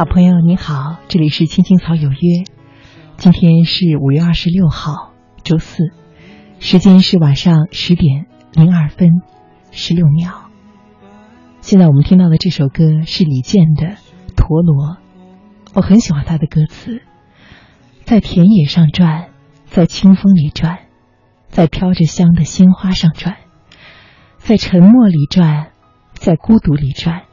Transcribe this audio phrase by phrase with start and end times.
[0.00, 2.16] 老朋友你好，这里是青青草有约。
[3.18, 5.12] 今天是五月二十六号，
[5.44, 5.92] 周四，
[6.58, 8.24] 时间是晚上十点
[8.54, 9.10] 零二分
[9.72, 10.48] 十六秒。
[11.60, 13.88] 现在我们听到的这首歌是李健的
[14.34, 14.96] 《陀螺》，
[15.74, 17.02] 我很喜欢他的歌词，
[18.04, 19.28] 在田野上转，
[19.66, 20.78] 在清风里转，
[21.48, 23.36] 在飘着香的鲜花上转，
[24.38, 25.72] 在沉默里转，
[26.14, 27.24] 在孤独里转。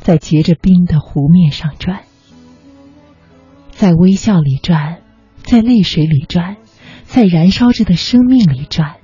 [0.00, 2.00] 在结着冰的湖面上转，
[3.70, 5.02] 在微笑里转，
[5.42, 6.56] 在泪水里转，
[7.04, 8.96] 在燃烧着的生命里转，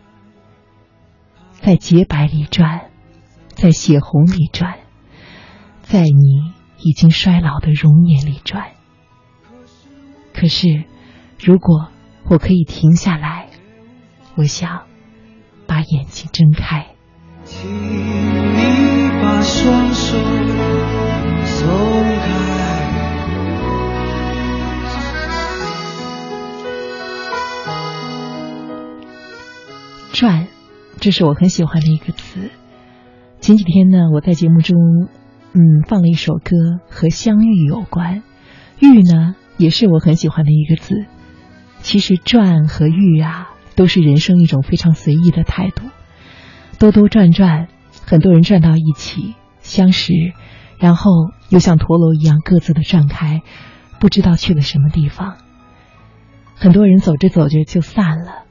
[1.52, 2.91] 在洁白里转，
[3.50, 4.78] 在血红里转，
[5.82, 8.72] 在你已经衰老的容颜里转。
[10.33, 10.84] 可是，
[11.38, 11.88] 如果
[12.24, 13.48] 我可以停下来，
[14.34, 14.86] 我想
[15.66, 16.95] 把眼睛睁开。
[17.46, 20.16] 请你把双手。
[30.12, 30.48] 转，
[30.98, 32.50] 这是我很喜欢的一个词。
[33.41, 34.78] 前几天呢，我在节目中，
[35.52, 38.22] 嗯，放了一首歌，和相遇有关。
[38.80, 41.05] 遇呢，也是我很喜欢的一个字。
[41.80, 45.83] 其实转和遇啊，都是人生一种非常随意的态度。
[46.78, 47.69] 兜兜转转，
[48.05, 50.12] 很多人转到一起相识，
[50.78, 51.10] 然后
[51.48, 53.42] 又像陀螺一样各自的转开，
[53.98, 55.36] 不知道去了什么地方。
[56.55, 58.44] 很多人走着走着就散了。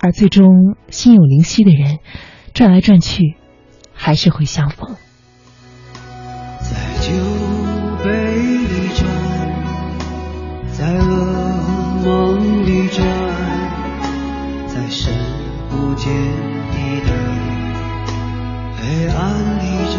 [0.00, 2.00] 而最终，心有灵犀的人，
[2.52, 3.36] 转来转去，
[3.94, 4.96] 还是会相逢。
[6.60, 7.12] 在酒
[8.04, 8.10] 杯
[8.44, 9.08] 里转，
[10.72, 13.06] 在噩梦里转，
[14.66, 15.14] 在深
[15.70, 16.12] 不见
[16.72, 17.53] 底的
[18.84, 19.96] 黑暗里转，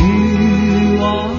[0.00, 1.30] 欲望。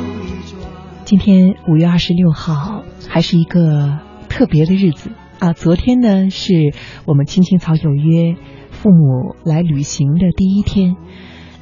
[1.04, 5.12] 今天五月二十六号，还是一个特别的日子。
[5.40, 6.74] 啊，昨天呢是
[7.06, 8.38] 我们青青草有约
[8.69, 10.96] 父母来旅行的第一天，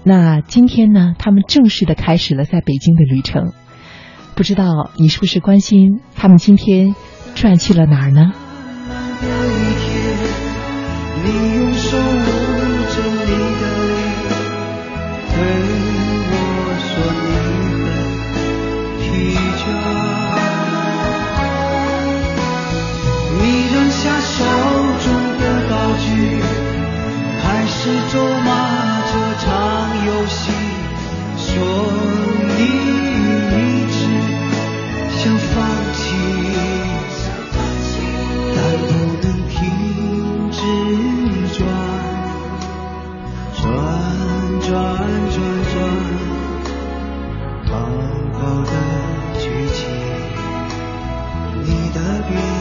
[0.04, 3.52] 那今天呢，他们正式的开始了在北京的旅程。
[4.36, 6.94] 不知道你是不是关心他们今天
[7.34, 8.32] 转去了哪儿呢？
[15.40, 15.46] 对
[16.32, 16.34] 我
[16.84, 16.92] 说
[17.24, 17.26] 你
[18.36, 18.38] 很
[19.00, 19.04] 疲
[19.60, 19.64] 倦，
[23.40, 23.42] 你
[23.72, 24.36] 扔下手
[25.00, 25.08] 中
[25.40, 26.06] 的道具，
[27.42, 27.80] 开始
[28.12, 28.14] 咒
[28.44, 28.48] 骂
[29.08, 29.48] 这场
[30.08, 30.42] 游戏，
[31.38, 31.48] 说
[32.58, 32.60] 你
[33.56, 33.58] 一
[33.96, 33.98] 直
[35.20, 35.56] 想放
[35.94, 36.00] 弃，
[38.56, 38.58] 但
[38.88, 38.90] 不
[39.22, 39.58] 能停
[40.52, 40.58] 止
[41.58, 41.60] 转、
[43.56, 43.64] 转、
[44.68, 45.09] 转。
[51.90, 52.59] 你的笔。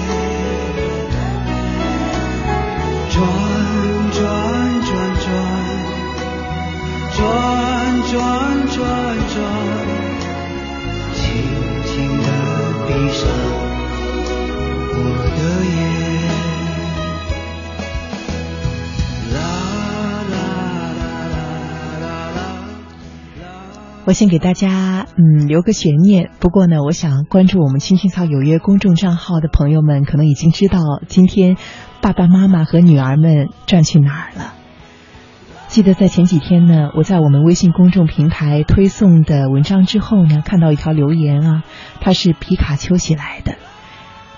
[24.09, 31.59] 我先给大家嗯留个悬念，不过呢，我想关注我们青青草有约公众账号的朋友们，可能已经知道今天
[32.01, 34.55] 爸爸妈妈和女儿们转去哪儿了。
[35.67, 41.63] 记得在前几天呢，我在我们微信公众平台推送的文章之后呢，看到一条留言啊，
[42.01, 43.57] 他是皮卡丘写来的。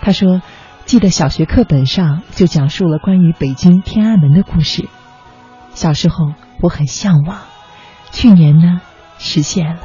[0.00, 0.42] 他说
[0.84, 4.88] ：“记得小学课本上就讲述了关于北京天安门的故事，
[5.74, 7.38] 小时候我很向往。
[8.10, 8.80] 去年呢。”
[9.20, 9.80] 实现了，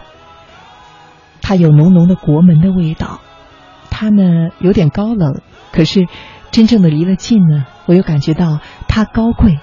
[1.41, 3.19] 它有浓浓的国门的味道，
[3.91, 4.23] 它呢
[4.59, 5.41] 有点高冷，
[5.71, 6.07] 可是
[6.51, 9.59] 真正的离了近呢，我又感觉到它高贵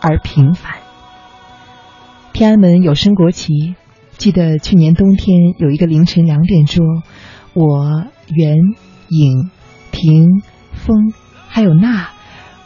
[0.00, 0.76] 而平凡。
[2.32, 3.74] 天安门有升国旗，
[4.16, 7.02] 记得去年冬天有一个凌晨两点钟，
[7.52, 8.56] 我袁
[9.08, 9.50] 颖
[9.90, 10.42] 婷
[10.72, 11.12] 风
[11.48, 12.10] 还有娜，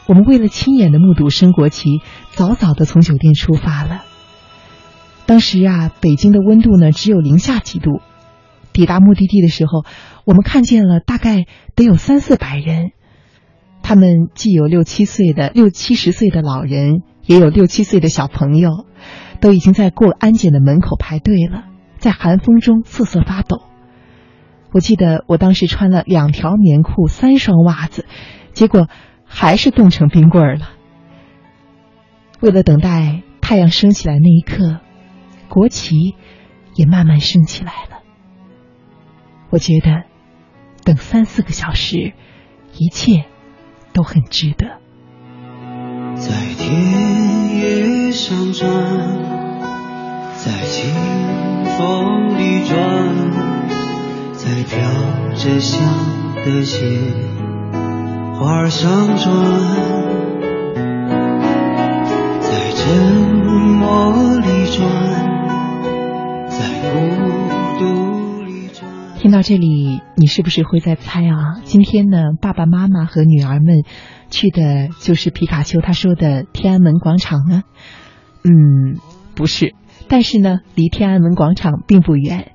[0.07, 2.03] 我们为了亲眼的目睹升国旗，
[2.33, 4.05] 早早的从酒店出发了。
[5.31, 8.01] 当时啊，北京的温度呢只有零下几度。
[8.73, 9.85] 抵达目的地的时候，
[10.25, 11.47] 我们看见了大概
[11.77, 12.91] 得有三四百人，
[13.81, 18.71] 他们既有六七岁的六七十岁的老人，也有六七岁的小朋友，
[19.41, 21.63] 都已经在过安检的门口排队了，
[21.99, 23.63] 在寒风中瑟瑟发抖。
[24.73, 28.05] 我记得我当时穿了两条棉裤、三双袜子，
[28.53, 28.89] 结果
[29.25, 30.71] 还是冻成冰棍儿了。
[32.41, 34.81] 为了等待太阳升起来那一刻。
[35.51, 36.15] 国旗
[36.77, 37.99] 也慢慢升起来了。
[39.51, 40.05] 我觉得
[40.85, 42.15] 等三四个小时，
[42.79, 43.27] 一切
[43.93, 44.79] 都很值得。
[46.15, 48.69] 在田野上转，
[50.37, 50.95] 在清
[51.65, 52.79] 风里转，
[54.33, 54.79] 在飘
[55.35, 55.81] 着香
[56.45, 56.79] 的雪
[58.39, 60.30] 花上转，
[69.51, 71.59] 这里，你是不是会在猜啊？
[71.65, 73.83] 今天呢，爸爸妈妈和女儿们
[74.31, 77.65] 去的就是皮卡丘他说的天安门广场呢？
[78.45, 79.01] 嗯，
[79.35, 79.75] 不是，
[80.07, 82.53] 但是呢，离天安门广场并不远。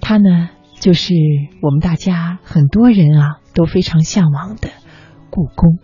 [0.00, 0.48] 它呢，
[0.80, 1.12] 就是
[1.60, 4.70] 我们大家很多人啊都非常向往的
[5.28, 5.76] 故宫。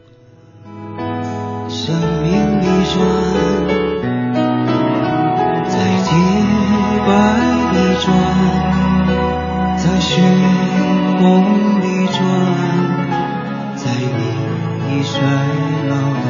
[1.69, 3.05] 生命里转，
[5.69, 6.11] 在洁
[7.07, 7.13] 白
[7.73, 8.80] 里转，
[9.83, 12.19] 在血红里转，
[13.77, 14.21] 在你
[14.99, 15.23] 已衰
[15.89, 16.27] 老的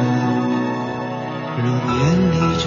[1.57, 1.67] 容
[1.97, 1.99] 颜
[2.31, 2.65] 里转。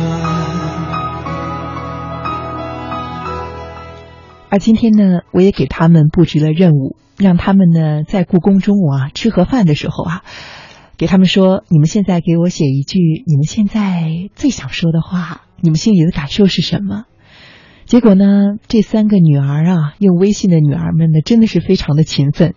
[4.50, 10.22] 而今天呢，我也给他们布置了任务，让他们呢在故宫中午啊吃盒饭的时候啊，
[10.98, 17.04] 给他们说：你们现在给我写一句你们现在最想说的话，你们心里的感受是什么？
[17.86, 18.24] 结果呢，
[18.66, 22.54] 这三个女儿啊，用微信的女儿们呢，真的是非常的勤奋。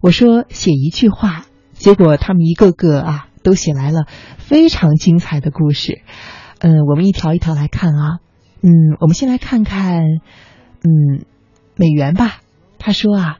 [0.00, 4.06] 我说写一句话，结果他们一个个啊，都写来了
[4.36, 6.02] 非常精彩的故事。
[6.58, 8.18] 嗯，我们一条一条来看啊。
[8.62, 10.02] 嗯，我们先来看看，
[10.82, 11.24] 嗯，
[11.76, 12.40] 美元吧。
[12.78, 13.38] 他说啊，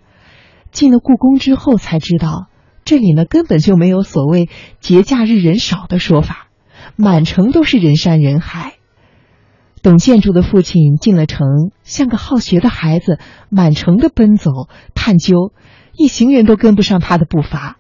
[0.71, 2.47] 进了故宫之后才知道，
[2.85, 4.49] 这里呢根本就没有所谓
[4.81, 6.49] 节假日人少的说法，
[6.97, 8.75] 满城都是人山人海。
[9.85, 11.47] 懂建筑的父亲进了城，
[11.83, 13.19] 像个好学的孩子，
[13.51, 14.51] 满城的奔走
[14.95, 15.53] 探究，
[15.93, 17.77] 一行人都跟不上他的步伐。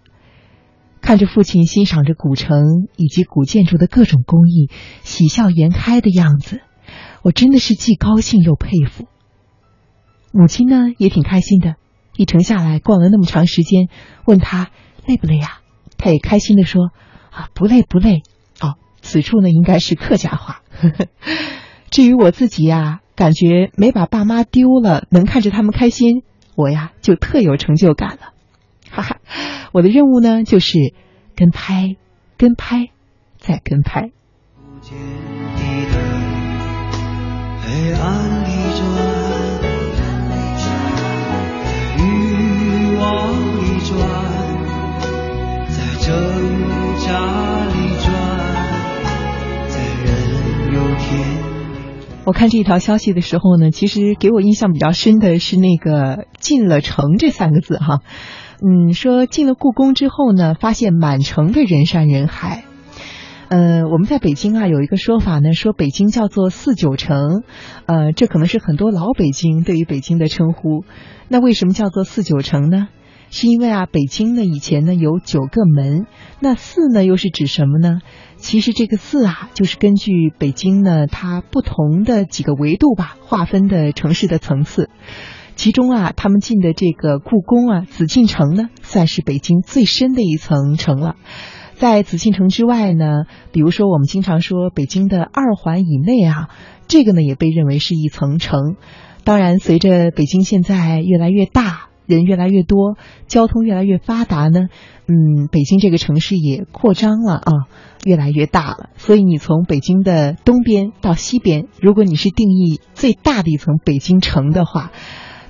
[1.00, 2.58] 看着父亲欣赏着古城
[2.96, 4.68] 以及古建筑的各种工艺，
[5.02, 6.60] 喜笑颜开的样子，
[7.22, 9.06] 我真的是既高兴又佩服。
[10.30, 11.76] 母亲呢也挺开心的，
[12.18, 13.88] 一程下来逛了那么长时间，
[14.26, 14.68] 问他
[15.06, 15.60] 累不累呀、
[15.96, 16.90] 他也开心的说
[17.30, 18.20] 啊不累不累。
[18.60, 20.60] 哦，此处呢应该是客家话。
[21.94, 26.24] 至于我自己呀，感觉没把爸妈丢了，能看着他们开心，
[26.56, 28.32] 我呀就特有成就感了。
[28.90, 29.18] 哈哈，
[29.70, 30.92] 我的任务呢就是
[31.36, 31.94] 跟拍，
[32.36, 32.88] 跟拍，
[33.38, 34.10] 再跟拍。
[34.56, 34.98] 不见
[35.54, 35.62] 底
[35.92, 35.94] 的
[37.62, 38.82] 黑暗里转，
[40.58, 40.74] 在
[42.02, 42.02] 欲
[42.98, 43.04] 望
[43.62, 43.94] 里转，
[45.68, 46.10] 在挣
[47.06, 47.06] 扎
[52.26, 58.00] 我看这条消息的时候呢，其实给我印象比较深的是那个“进了城”这三个字哈。
[58.62, 62.64] 嗯，说进了故宫之后呢，发现满城的人山人海。
[63.48, 67.42] 呃，我们在北京啊有一个说法呢，说北京叫做四九城，
[67.84, 70.82] 呃，这可能是很多老北京对于北京的称呼。
[71.28, 72.88] 那为什么叫做四九城呢？
[73.36, 76.06] 是因为啊，北京呢以前呢有九个门，
[76.38, 77.98] 那四呢又是指什么呢？
[78.36, 84.88] 其实这个四啊，就是根据北京呢它不同的几个维度吧划分的城市的层次。
[85.56, 91.16] 其中啊，他们进的这个故宫啊，紫禁城呢，算是北京最深的一层城了。
[91.74, 96.50] 在紫禁城之外呢，比如说我们经常说北京的二环以内啊，
[96.86, 98.76] 这个呢也被认为是一层城。
[99.24, 102.96] 当然，随着北京现在越来越大，人越来越多，
[103.26, 104.68] 交通越来越发达呢，
[105.06, 107.52] 嗯，北京这个城市也扩张了啊，
[108.04, 108.90] 越来越大了。
[108.96, 114.92] 所以你从北京的东边到西边，如果你是定义最大的一层北京城的话，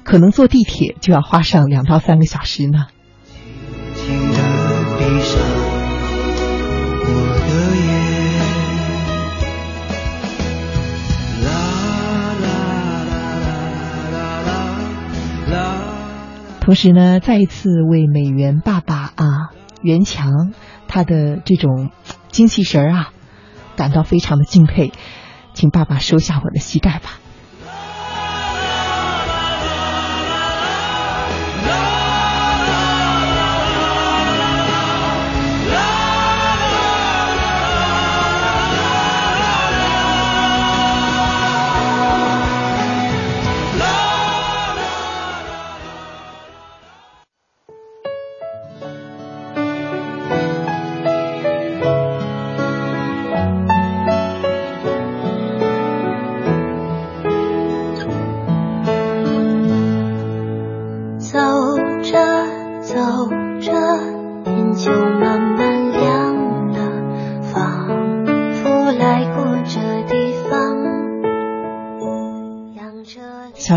[0.05, 2.87] 可能坐地铁就要花上两到三个小时呢。
[16.65, 19.51] 同时呢，再一次为美元爸爸啊
[19.83, 20.55] 袁强
[20.89, 21.91] 他的这种
[22.29, 23.11] 精气神儿啊
[23.77, 24.91] 感到非常的敬佩，
[25.53, 27.19] 请爸爸收下我的膝盖吧。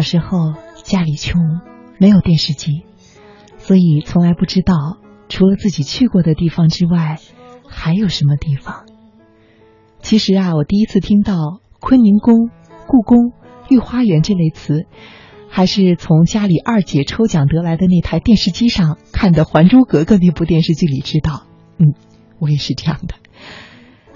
[0.08, 0.54] 时候
[0.86, 1.42] 家里穷，
[2.00, 2.86] 没有电视机，
[3.58, 4.74] 所以从来不知道
[5.28, 7.18] 除了自己去过的地方之外，
[7.68, 8.86] 还有什么地方。
[10.02, 11.36] 其实啊，我第一次听到
[11.82, 12.50] 坤宁宫、
[12.88, 13.34] 故宫、
[13.70, 14.86] 御花园这类词，
[15.50, 21.44] 还是从家里二姐抽奖得来的那台电视机上看的《还珠格格》那部电视剧里知道。
[21.80, 21.94] 嗯，
[22.40, 23.16] 我也是这样的。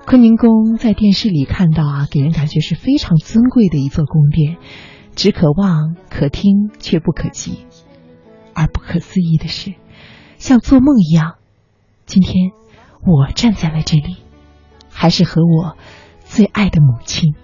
[0.05, 4.55] 坤宁宫在电视里看到啊，给人感觉是非常尊贵的一座宫殿，
[5.21, 7.67] 只可望可听却不可及。
[8.55, 9.75] 而不可思议的是，
[10.39, 11.35] 像做梦一样，
[12.07, 12.53] 今天
[13.05, 14.17] 我站在了这里，
[14.89, 15.77] 还是和我
[16.21, 17.35] 最爱的母亲。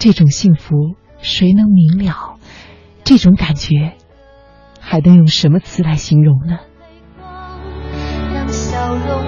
[0.00, 2.36] 这种幸福谁能明了？
[3.04, 3.92] 这种感觉
[4.80, 6.58] 还能用什么词来形容呢？
[8.34, 9.22] 让笑容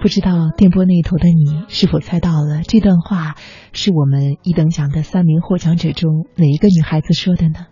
[0.00, 3.34] 不知道电波那头的你是否猜到了这段话
[3.72, 7.66] 是我们一等奖的三名获奖者中哪一个女孩子说的呢？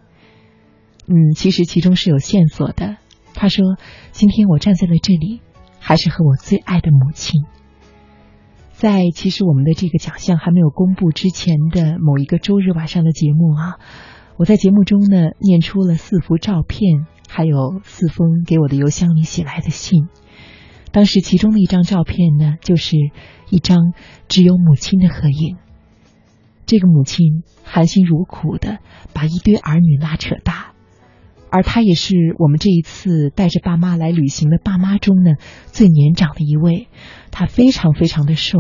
[1.07, 2.97] 嗯，其实其中是有线索的。
[3.35, 3.77] 她说
[4.13, 5.41] ：“今天我站在了这里，
[5.79, 7.45] 还是和我最爱的母亲。”
[8.73, 13.79] 在其实我们的这个奖项还没有公布之前的某一个周日晚上的节目啊，
[14.37, 20.09] 我在节目中呢念出了四幅照片，还有四封给我的邮箱里写来的信。
[20.95, 22.97] 当时其中的一张照片呢，就是
[23.51, 23.95] 一张
[24.29, 25.57] 只有母亲的合影。
[26.67, 28.79] 这个母亲含辛茹苦的
[29.13, 30.73] 把一堆儿女拉扯大，
[31.51, 35.33] 而她也是我们这一次带着爸妈来旅行的爸妈中呢
[35.67, 36.87] 最年长的一位。
[37.33, 38.57] 她非常非常的瘦。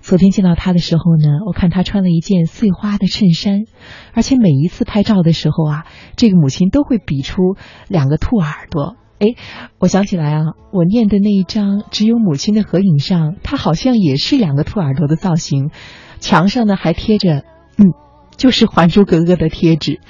[0.00, 3.60] 昨天见到她的时候呢，我看她穿了一件碎花的衬衫，
[4.12, 7.36] 而且每一次拍照的时候啊，这个母亲都会比出
[7.86, 8.96] 两个兔耳朵。
[9.24, 9.34] 哎，
[9.78, 15.70] 我想起来啊，我念的那一张只有母亲的合影上，她好像也是两个兔耳朵的造型，
[16.20, 17.44] 墙上呢还贴着，
[17.78, 17.94] 嗯，
[18.36, 20.00] 就是《还珠格格》的贴纸。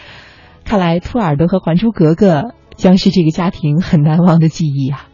[0.64, 2.40] 看来兔耳朵和《还珠格格》
[2.74, 5.06] 将是这个家庭很难忘的记忆啊。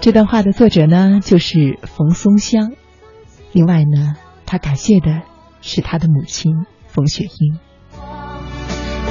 [0.00, 2.72] 这段话的作者呢，就是冯松香。
[3.52, 4.14] 另外呢，
[4.50, 5.24] 他感谢的
[5.60, 7.58] 是他的母亲冯雪英。
[7.92, 8.00] 在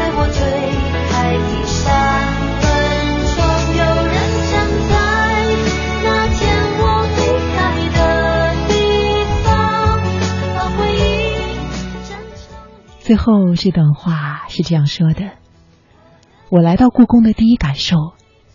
[0.10, 0.42] 我最
[1.14, 1.86] 爱的山
[2.58, 2.66] 门
[3.36, 3.38] 中，
[3.78, 4.18] 有人
[4.50, 4.58] 站
[4.90, 4.98] 在
[6.02, 6.42] 那天
[6.80, 6.82] 我
[7.14, 7.22] 离
[7.54, 7.56] 开
[7.94, 8.00] 的
[8.68, 8.74] 地
[9.46, 9.48] 方，
[10.56, 10.98] 把回忆
[12.10, 12.42] 站成。
[13.02, 15.34] 最后这段话是这样说的
[16.50, 17.96] ：“我来到故宫的第一感受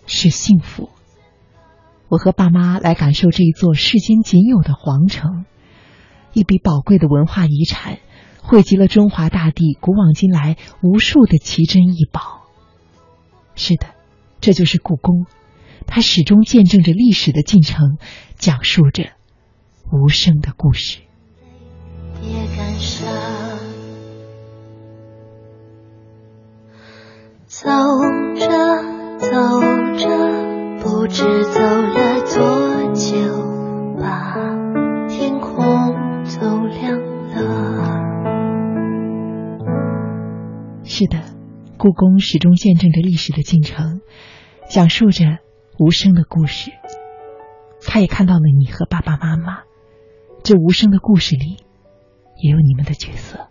[0.06, 0.88] 是幸福。
[2.08, 5.44] 我和爸妈来感受这一座世间仅有的皇城，
[6.32, 7.98] 一笔宝贵的文化遗产，
[8.42, 12.42] 汇集了中华大地古往今来无数的奇珍异宝。
[13.54, 13.86] 是的，
[14.40, 15.26] 这就是故宫，
[15.86, 17.98] 它始终见证着历史的进程，
[18.36, 19.10] 讲述着
[19.92, 21.00] 无声的故事。”
[22.22, 23.12] 别感伤，
[27.46, 27.68] 走
[28.38, 28.48] 着
[29.18, 29.28] 走
[29.98, 30.08] 着，
[30.82, 33.41] 不知走了多久，
[41.02, 41.20] 是的，
[41.78, 44.02] 故宫始终见证着历史的进程，
[44.68, 45.38] 讲述着
[45.78, 46.70] 无声的故事。
[47.84, 49.62] 他也看到了你和爸爸妈妈，
[50.44, 51.56] 这无声的故事里，
[52.40, 53.48] 也有你们的角色。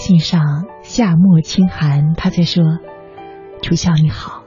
[0.00, 2.64] 信上夏末清寒，他在说
[3.62, 4.42] ：“楚笑你好，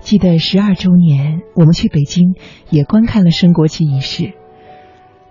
[0.00, 2.34] 记得十二周年，我们去北京
[2.70, 4.32] 也观看了升国旗仪式。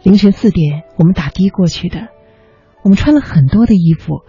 [0.04, 2.08] 凌晨四点，我们打的过去的。
[2.84, 4.22] 我们穿了很多的衣服，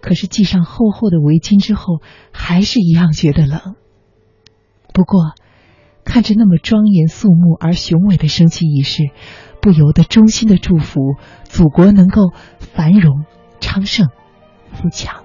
[0.00, 3.74] 可是系上厚厚的围巾之后，还是一样觉得冷。
[4.92, 5.32] 不过，
[6.04, 9.10] 看着那么庄严肃穆而雄伟的升旗仪式，
[9.62, 13.24] 不由得衷心的祝福祖国能够繁荣、
[13.60, 14.08] 昌盛、
[14.72, 15.22] 富强。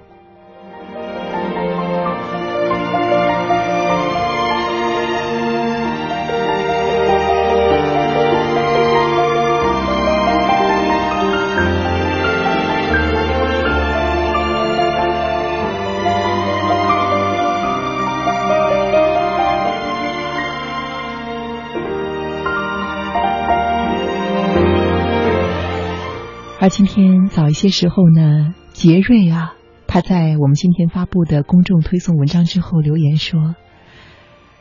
[26.59, 29.55] 而今天早一些时候呢，杰瑞啊，
[29.87, 33.55] 他在我们今天发布的公众推送文章之后留言说：“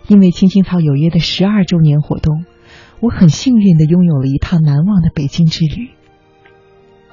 [0.08, 2.46] 因为青青草有约的十二周年活动，
[3.00, 5.90] 我很幸运的拥有了一趟难忘的北京之旅。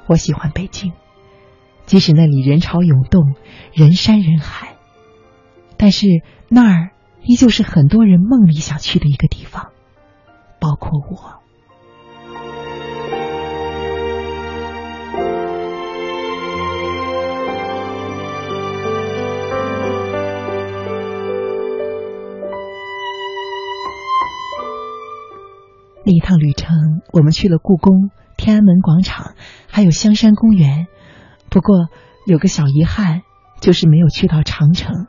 [0.07, 0.93] 我喜欢北京，
[1.85, 3.35] 即使那里人潮涌动、
[3.73, 4.77] 人山人海，
[5.75, 6.07] 但是
[6.47, 6.91] 那儿
[7.25, 9.71] 依旧是很多人梦里想去的一个地方，
[10.61, 11.42] 包括我。”
[26.05, 29.35] 那一趟旅程，我们去了故宫、天安门广场，
[29.69, 30.87] 还有香山公园。
[31.49, 31.87] 不过
[32.27, 33.21] 有个小遗憾，
[33.61, 35.07] 就是没有去到长城。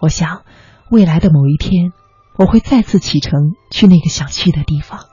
[0.00, 0.42] 我想，
[0.90, 1.92] 未来的某一天，
[2.36, 5.06] 我会再次启程去那个想去的地方。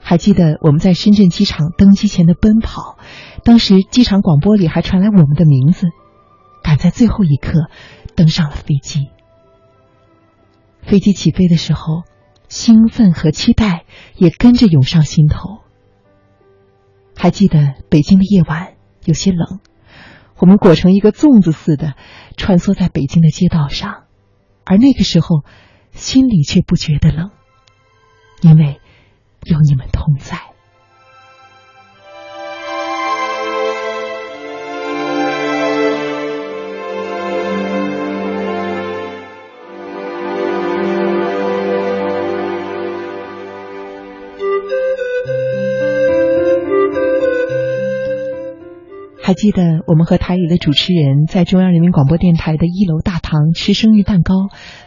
[0.00, 2.96] 还记得我们在深圳机场登机前的奔跑，
[3.44, 5.86] 当时机场广播里还传来我们的名字，
[6.62, 7.68] 赶在最后一刻
[8.16, 9.10] 登上了飞机。
[10.80, 12.04] 飞机起飞的时候。
[12.52, 15.62] 兴奋和期待也跟着涌上心头。
[17.16, 18.74] 还记得北京的夜晚
[19.06, 19.60] 有些冷，
[20.36, 21.94] 我们裹成一个粽子似的
[22.36, 24.04] 穿梭在北京的街道上，
[24.64, 25.44] 而那个时候
[25.92, 27.30] 心里却不觉得冷，
[28.42, 28.82] 因为
[29.44, 30.51] 有你们同在。
[49.24, 54.34] 还记得我们和台里的主持人在中央人民广播电台的一楼大堂吃生日蛋糕、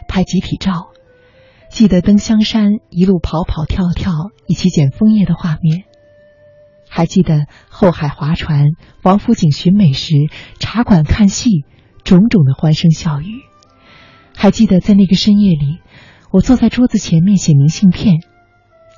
[0.08, 0.88] 拍集体照，
[1.70, 4.12] 记得登香山一路跑跑跳跳
[4.46, 5.84] 一起捡枫叶的画面，
[6.86, 8.72] 还记得后海划船、
[9.02, 10.12] 王府井寻美食、
[10.60, 11.64] 茶馆看戏，
[12.04, 13.40] 种种的欢声笑语，
[14.36, 15.78] 还记得在那个深夜里，
[16.30, 18.16] 我坐在桌子前面写明信片，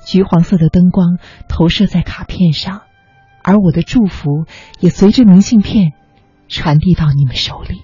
[0.05, 2.81] 橘黄色的灯光投射在卡片上。
[3.43, 4.45] 而我的祝福
[4.79, 5.93] 也随着明信片
[6.47, 7.81] 传递到你们手里。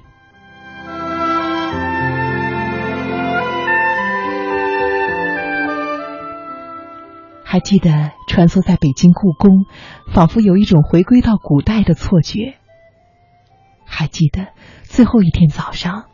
[7.43, 9.65] 还记得穿梭在北京故宫，
[10.11, 12.55] 仿佛有一种回归到古代的错觉。
[13.85, 14.47] 还记得
[14.83, 16.05] 最后一天早上，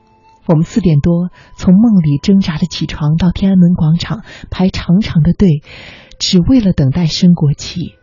[0.46, 5.64] 我们四点多从梦里挣扎着起床，到天安门广场排长长的队，
[6.20, 8.01] 只为了等待升国旗。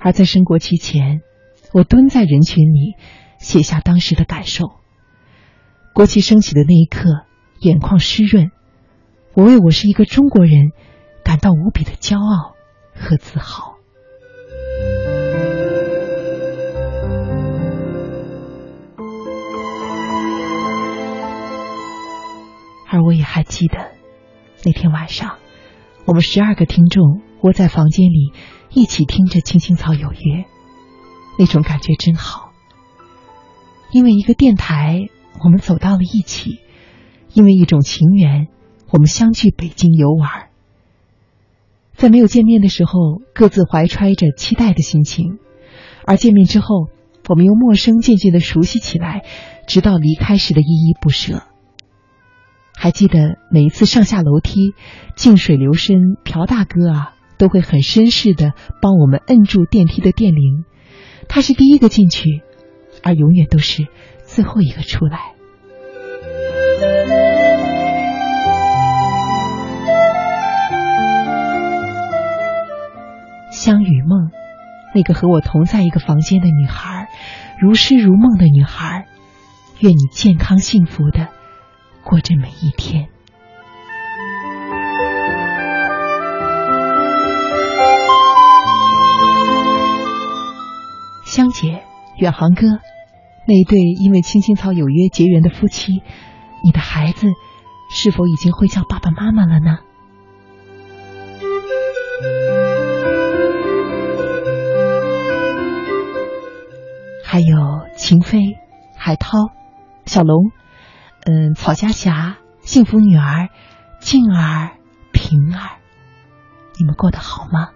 [0.00, 1.22] 而在升国旗前，
[1.72, 2.94] 我蹲在人群里，
[3.38, 4.70] 写下当时的感受。
[5.92, 7.26] 国旗升起的那一刻，
[7.60, 8.52] 眼眶湿润，
[9.34, 10.70] 我为我是一个中国人
[11.24, 12.54] 感到无比的骄傲
[12.94, 13.74] 和自豪。
[22.90, 23.90] 而我也还记得，
[24.64, 25.38] 那天晚上，
[26.06, 28.32] 我们十二个听众窝在房间里。
[28.70, 30.16] 一起听着《青青草有约》，
[31.38, 32.52] 那种感觉真好。
[33.90, 35.08] 因为一个电台，
[35.42, 36.58] 我们走到了一起；
[37.32, 38.48] 因为一种情缘，
[38.90, 40.48] 我们相聚北京游玩。
[41.94, 42.92] 在没有见面的时候，
[43.34, 45.38] 各自怀揣着期待的心情；
[46.04, 46.88] 而见面之后，
[47.28, 49.24] 我们由陌生渐渐的熟悉起来，
[49.66, 51.42] 直到离开时的依依不舍。
[52.76, 54.74] 还记得每一次上下楼梯，
[55.16, 57.14] 静水流深，朴大哥啊。
[57.38, 60.64] 都会很绅士的帮我们摁住电梯的电铃，
[61.28, 62.42] 他是第一个进去，
[63.02, 63.86] 而永远都是
[64.24, 65.34] 最后一个出来。
[73.50, 74.30] 香雨梦，
[74.94, 77.08] 那个和我同在一个房间的女孩，
[77.60, 79.06] 如诗如梦的女孩，
[79.80, 81.28] 愿你健康幸福的
[82.04, 83.08] 过着每一天。
[91.38, 91.84] 香姐，
[92.16, 92.66] 远航哥，
[93.46, 96.02] 那一对因为青青草有约结缘的夫妻，
[96.64, 97.28] 你的孩子
[97.92, 99.78] 是否已经会叫爸爸妈妈了呢？
[107.24, 108.40] 还有秦飞、
[108.96, 109.38] 海涛、
[110.06, 110.50] 小龙，
[111.24, 113.48] 嗯，草家霞、幸福女儿、
[114.00, 114.70] 静儿、
[115.12, 115.78] 平儿，
[116.80, 117.68] 你们过得好吗？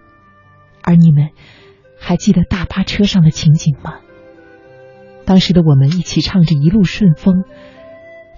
[0.82, 1.30] 而你们
[2.04, 4.00] 还记得大巴车上的情景吗？
[5.24, 7.36] 当时的我们一起唱着《一路顺风》，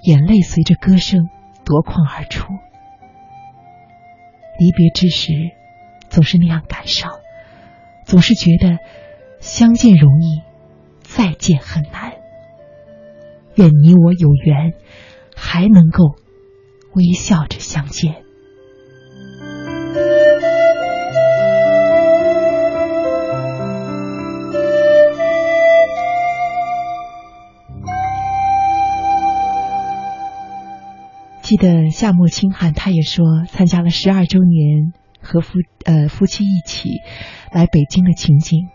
[0.02, 1.30] 眼泪随着歌声
[1.64, 2.46] 夺眶而出。
[4.58, 5.32] 离别之时，
[6.10, 7.10] 总是那样感伤，
[8.04, 8.78] 总是觉得
[9.40, 10.42] 相见容易，
[11.00, 12.12] 再见很难。
[13.54, 14.74] 愿你我有缘，
[15.34, 16.16] 还能够
[16.92, 18.23] 微笑着相见。
[31.44, 36.88] 记得夏末清寒，他也说参加了十二周年和夫呃夫妻一起
[37.52, 38.68] 来北京的情景。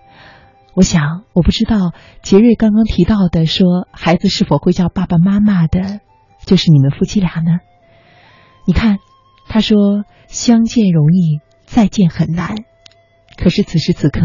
[0.75, 5.99] 我想，我不知道杰瑞刚刚提到的说孩子是否会叫爸爸妈妈的，
[6.45, 7.57] 就是你们夫妻俩呢？
[8.67, 8.99] 你看，
[9.47, 12.55] 他说相见容易，再见很难。
[13.35, 14.21] 可是此时此刻，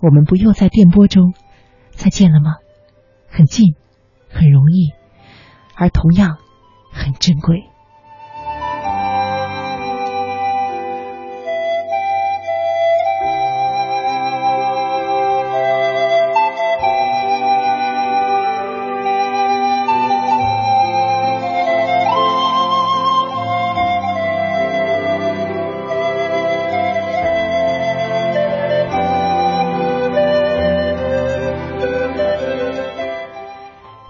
[0.00, 1.34] 我们不又在电波中
[1.90, 2.52] 再见了吗？
[3.28, 3.74] 很近，
[4.30, 4.92] 很容易，
[5.74, 6.38] 而同样。
[6.94, 7.68] 很珍贵。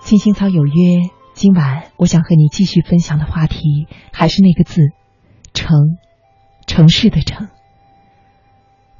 [0.02, 1.24] 青青草有约。
[1.34, 4.82] 今晚我想和你继续分享的话题还是那个字
[5.54, 5.96] “城”，
[6.66, 7.48] 城市的城。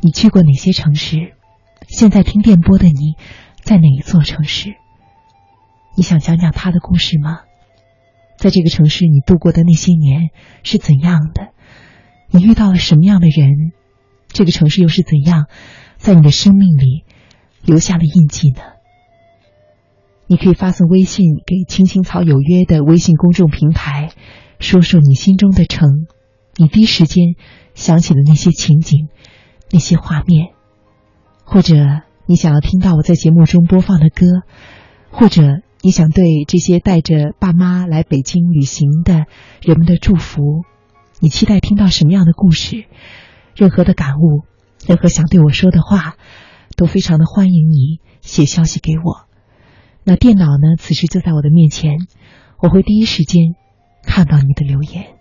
[0.00, 1.34] 你去过哪些城市？
[1.88, 3.16] 现在听电波的你，
[3.62, 4.74] 在哪一座城市？
[5.96, 7.40] 你想讲讲他的故事吗？
[8.36, 10.30] 在这个城市，你度过的那些年
[10.62, 11.48] 是怎样的？
[12.30, 13.72] 你遇到了什么样的人？
[14.28, 15.46] 这个城市又是怎样
[15.96, 17.04] 在你的生命里
[17.62, 18.62] 留下了印记呢？
[20.34, 24.10] 你可以发送微信给“青青草有约”的微信公众平台，
[24.58, 25.88] 说说你心中的城，
[26.56, 27.36] 你第一时间
[27.74, 29.06] 想起的那些情景、
[29.70, 30.48] 那些画面，
[31.44, 31.76] 或者
[32.26, 34.26] 你想要听到我在节目中播放的歌，
[35.12, 39.26] 或者你想对这些带着爸妈来北京旅行的
[39.62, 40.64] 人们的祝福，
[41.20, 42.86] 你期待听到什么样的故事？
[43.54, 44.42] 任何的感悟，
[44.84, 46.16] 任何想对我说的话，
[46.76, 49.23] 都非常的欢迎你写消息给我。
[50.04, 50.76] 那电脑呢？
[50.78, 51.96] 此时就在我的面前，
[52.60, 53.54] 我会第一时间
[54.02, 55.13] 看到你的留言。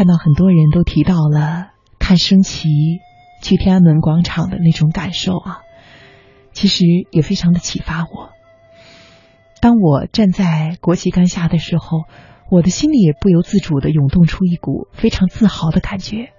[0.00, 2.70] 看到很多人都提到了看升旗、
[3.42, 5.60] 去天安门广场的那种感受啊，
[6.52, 8.30] 其实也非常的启发我。
[9.60, 12.04] 当我站在国旗杆下的时候，
[12.50, 16.30] 我的心里也不由自主的涌动出一股非常自豪的感觉。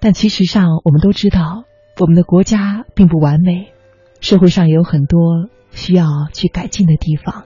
[0.00, 1.64] 但其实上，我们都知道，
[2.00, 3.74] 我们的国家并不完美，
[4.22, 7.44] 社会上也有很多需要去改进的地方。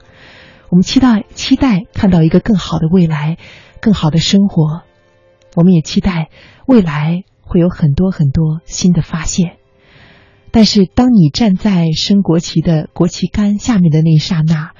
[0.69, 3.37] 我们期待期待看到一个更好的未来。
[3.81, 4.83] 更好的生活，
[5.55, 6.29] 我们也期待
[6.65, 9.57] 未来会有很多很多新的发现。
[10.51, 14.73] 但是，当你站在升国旗的国旗杆下面的那一刹那，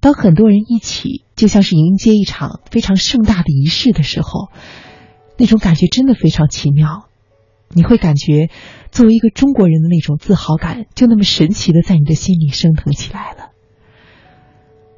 [0.00, 4.48] 当很多人一起，就像是迎接一场非常盛大的仪式的时候，
[5.38, 7.08] 那种感觉真的非常奇妙。
[7.68, 8.50] 你会感觉
[8.90, 13.50] 作为一个中国人的那种自豪感，就那么神奇的在你的心里升腾起来了。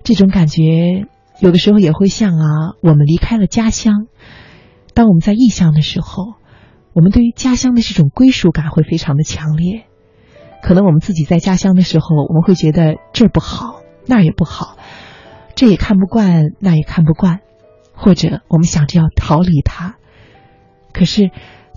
[0.04, 1.06] 这种感觉。
[1.40, 4.08] 有的时候也会像啊，我们离开了家乡，
[4.98, 6.34] 当我们在异乡的时候，
[6.92, 9.84] 我们对于家乡的这种归属感会非常的强烈。
[10.60, 14.76] 可能我们自己在家乡的时候，我们会觉得这儿不好，那儿也不好，
[15.54, 17.42] 这也看不惯，那也看不惯，
[17.94, 19.94] 或者我们想着要逃离它。
[20.92, 21.30] 可是，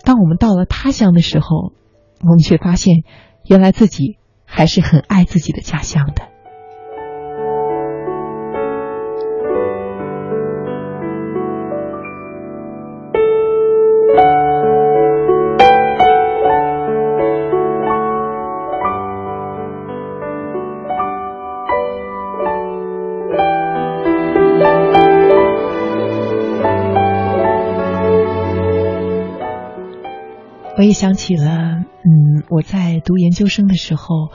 [0.04, 1.74] 当我们到了他乡的时候，
[2.22, 3.04] 我们却发现，
[3.46, 6.31] 原来自己还是很爱自己的家乡的。
[30.92, 34.30] 也想起了，嗯，我在读研究生的时候，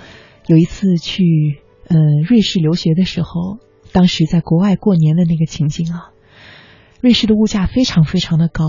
[0.47, 1.23] 有一次去
[1.87, 3.59] 呃瑞士留学的时候，
[3.93, 6.17] 当时在国外过年的那个情景啊。
[7.03, 8.65] 瑞士的物价非常非常的高，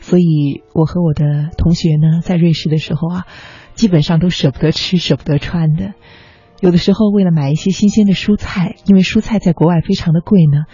[0.00, 3.26] 所以我和我的同学呢，在瑞士的时候啊，
[3.74, 5.94] 基本上都舍不得吃、舍不得穿的。
[6.58, 10.64] 有的时候为了买一些新鲜的蔬菜，因为蔬菜在国外非常的贵呢，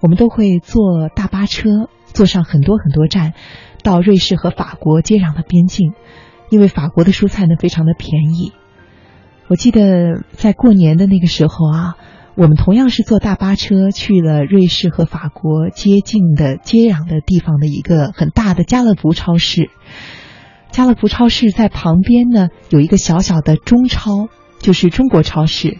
[0.00, 3.34] 我们都会坐大巴车，坐上很多很多站。
[3.82, 5.92] 到瑞士和法国接壤的边境，
[6.50, 8.52] 因为法国的蔬菜呢非常的便宜。
[9.48, 11.96] 我记得在过年的那个时候啊，
[12.36, 19.68] 我们同样是坐大巴车去了瑞士和法国接近的接壤的地方的一个很大的家乐福超市。
[20.70, 24.28] 家乐福超市在旁边呢有一个小小的中超，
[24.60, 25.78] 就是中国超市。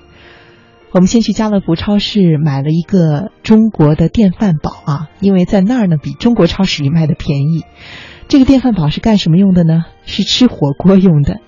[0.93, 7.65] 我们先去家乐福超市买了一个中国的电饭煲啊，因为在那儿呢比中国超市里卖的便宜。
[8.29, 9.87] 这个电饭煲是干什么用的呢？
[10.05, 11.41] 是吃火锅用的。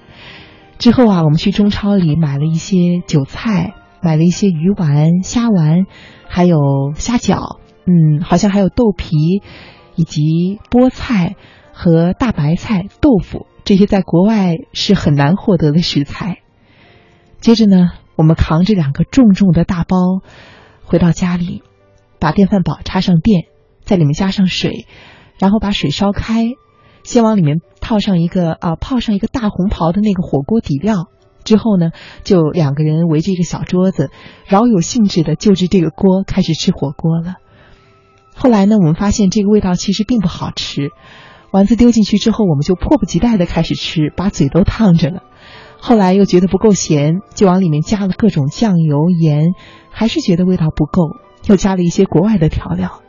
[0.79, 5.85] 之后啊，我们去中超里买了一些韭菜，买了一些鱼丸、虾丸，
[6.27, 6.57] 还有
[6.95, 9.43] 虾饺，嗯，好像还有豆皮，
[9.95, 11.37] 以及菠菜
[11.75, 16.39] 和大白菜、豆腐，这些在国外是很难获得的食材。
[17.41, 17.91] 接着呢。
[18.17, 19.97] 我们扛着两个重重的大包，
[20.85, 21.63] 回到家里，
[22.19, 23.47] 把电饭煲插上电，
[23.85, 24.87] 在里面加上水，
[25.39, 26.53] 然后把水烧开，
[27.03, 31.09] 先往里面套上一个啊泡上一个大红袍的那个火锅底料，
[31.43, 31.91] 之后呢，
[32.23, 34.11] 就两个人围着一个小桌子，
[34.47, 37.35] 饶有兴致的就着这个锅开始吃火锅了。
[38.35, 40.91] 后来呢，我们发现这个味道其实并不好吃，
[41.51, 45.23] 丸子丢进去之后，我们就迫不及待的开始吃，把嘴都烫着了。
[45.87, 49.53] 后来又觉得不够咸，就往里面加了各种酱油、盐，
[49.91, 51.03] 还是觉得味道不够，
[51.47, 53.03] 又加了一些国外的调料。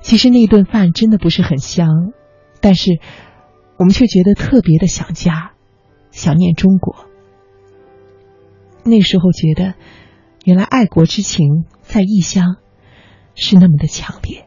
[0.00, 2.14] 其实那顿饭真的不是很香，
[2.62, 2.90] 但是
[3.76, 5.52] 我们却觉得特别的想家，
[6.10, 7.04] 想念中国。
[8.82, 9.74] 那时候觉得，
[10.42, 12.56] 原来爱国之情在异乡
[13.34, 14.46] 是那么的强烈。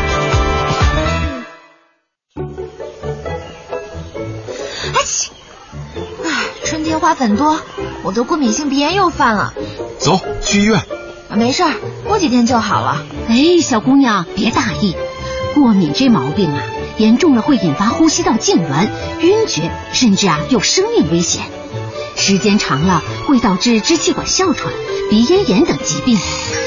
[6.23, 6.29] 唉，
[6.65, 7.59] 春天花粉多，
[8.03, 9.53] 我的过敏性鼻炎又犯了。
[9.97, 10.79] 走去医院。
[11.29, 11.73] 啊，没事儿，
[12.07, 13.05] 过几天就好了。
[13.29, 14.95] 哎，小姑娘别大意，
[15.53, 16.61] 过敏这毛病啊，
[16.97, 18.89] 严重了会引发呼吸道痉挛、
[19.21, 21.43] 晕厥，甚至啊有生命危险。
[22.17, 24.73] 时间长了会导致支气管哮喘、
[25.09, 26.17] 鼻咽炎等疾病。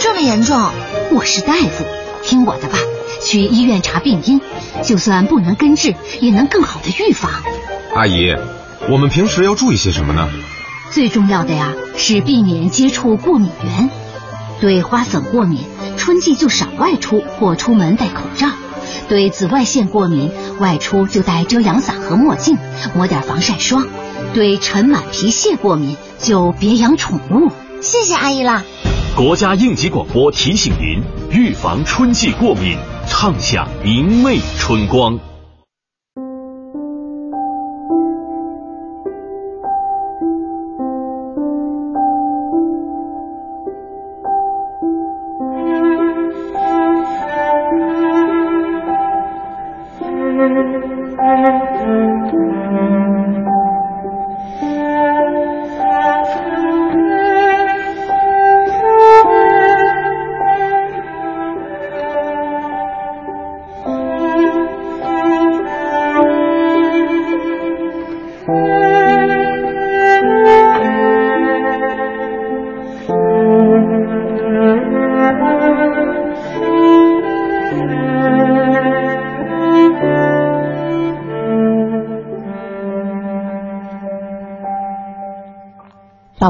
[0.01, 0.71] 这么严重？
[1.13, 1.85] 我是大夫，
[2.23, 2.79] 听我的吧，
[3.23, 4.41] 去医院查病因，
[4.83, 7.31] 就算不能根治，也能更好的预防。
[7.95, 8.35] 阿姨，
[8.91, 10.29] 我们平时要注意些什么呢？
[10.91, 13.89] 最重要的呀是避免接触过敏源。
[14.61, 15.61] 对花粉过敏，
[15.97, 18.49] 春季就少外出或出门戴口罩；
[19.09, 22.59] 对紫外线过敏，外出就戴遮阳伞和墨镜，
[22.97, 23.85] 抹点防晒霜；
[24.35, 27.53] 对尘螨、皮屑过敏，就别养宠物。
[27.81, 28.65] 谢谢阿姨啦。
[29.15, 32.77] 国家应急广播提醒您：预防春季过敏，
[33.07, 35.17] 畅享明媚春光。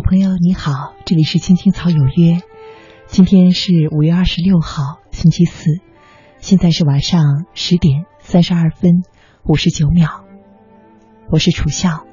[0.05, 2.43] 朋友你好，这里是青青草有约，
[3.07, 5.81] 今天是五月二十六号，星期四，
[6.41, 9.03] 现在是晚上十点三十二分
[9.45, 10.27] 五十九秒，
[11.31, 12.05] 我是楚笑，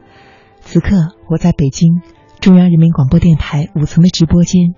[0.61, 0.95] 此刻
[1.29, 2.01] 我在北京
[2.39, 4.73] 中央人民广播电台五层的直播间，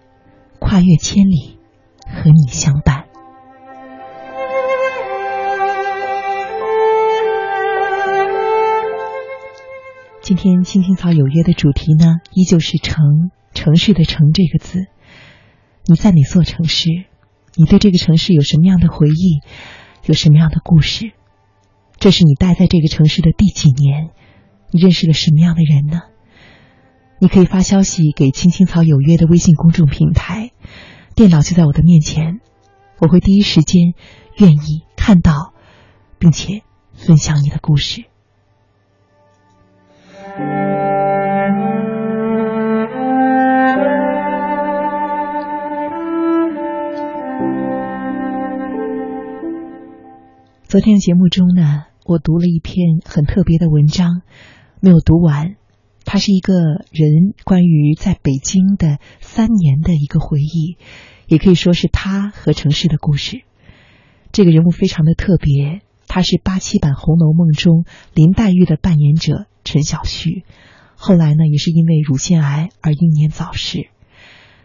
[0.57, 1.59] 跨越千里
[2.07, 3.05] 和你相伴。
[10.23, 12.95] 今天青青草有约的主题呢，依旧是城，
[13.53, 14.85] 城市的城这个字。
[15.83, 16.87] 你在哪座城市？
[17.55, 19.41] 你对这个城市有什么样的回忆？
[20.05, 21.11] 有什么样的故事？
[21.97, 24.11] 这是你待在这个城市的第几年？
[24.71, 26.03] 你认识了什么样的人呢？
[27.19, 30.51] 你可以发消息给青青草有约的微信公众平台，
[31.15, 32.39] 电脑就在我的面前，
[32.97, 33.93] 我会第一时间
[34.37, 35.53] 愿意看到，
[36.17, 36.61] 并且
[36.93, 38.05] 分享你的故事。
[40.33, 40.41] 昨
[50.81, 54.23] 天的节目中呢，我读了一篇很特别的文章，
[54.79, 55.55] 没有读完。
[56.03, 60.77] 它是一个人关于在北京的三年的一个回忆，
[61.27, 63.43] 也可以说是他和城市的故事。
[64.31, 65.81] 这个人物非常的特别，
[66.13, 70.45] 他是八七版《红楼梦》中林黛玉的扮演者陈小旭，
[70.95, 73.87] 后来呢也是因为乳腺癌而英年早逝。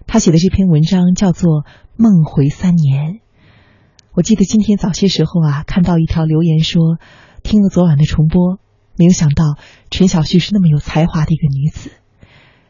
[0.06, 1.62] 他写的这篇文章叫做
[1.96, 3.14] 《梦回三年》。
[4.12, 6.98] 我记得今天早些时候啊，看到一条留言说，
[7.42, 8.58] 听了昨晚的重播，
[8.98, 9.56] 没有想到
[9.90, 11.92] 陈小旭是那么有才华的一个女子。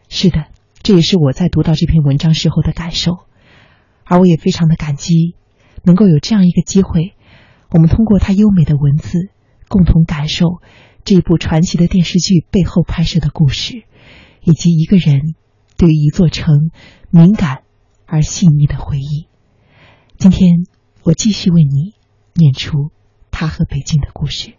[0.09, 0.45] 是的，
[0.85, 3.25] 这也是我在读到这篇文章时候的感受，
[4.05, 5.35] 而我也非常的感激，
[5.83, 7.14] 能够有这样一个机会，
[7.70, 9.31] 我们通过他优美的文字，
[9.68, 10.61] 共同感受
[11.04, 13.85] 这部传奇的电视剧背后拍摄的故事，
[14.42, 15.35] 以及一个人
[15.76, 16.70] 对一座城
[17.11, 17.62] 敏感
[18.07, 19.28] 而细腻的回忆。
[20.16, 20.66] 今天。
[21.04, 21.94] 我继续为你
[22.35, 22.90] 念出
[23.31, 24.58] 他和北京的故事。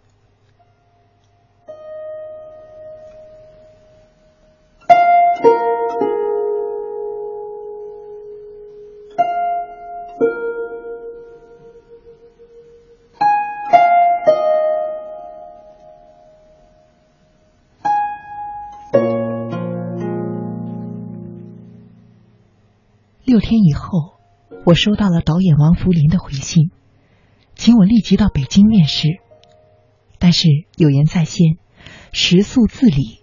[23.40, 24.20] 六天以后。
[24.66, 26.72] 我收到了导演王福林的回信，
[27.56, 29.08] 请我立即到北京面试，
[30.18, 31.58] 但是有言在先，
[32.12, 33.20] 食宿自理，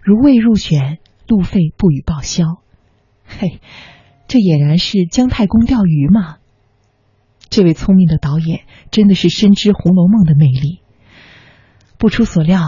[0.00, 2.44] 如未入选，路费不予报销。
[3.26, 3.60] 嘿，
[4.28, 6.36] 这俨然是姜太公钓鱼嘛！
[7.50, 8.60] 这位聪明的导演
[8.92, 10.80] 真的是深知《红楼梦》的魅力。
[11.98, 12.60] 不出所料，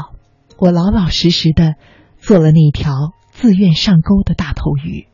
[0.58, 1.76] 我老老实实的
[2.18, 5.06] 做了那一条自愿上钩的大头鱼。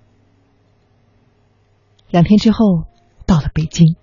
[2.15, 2.85] 两天之后，
[3.27, 3.97] 到了北京。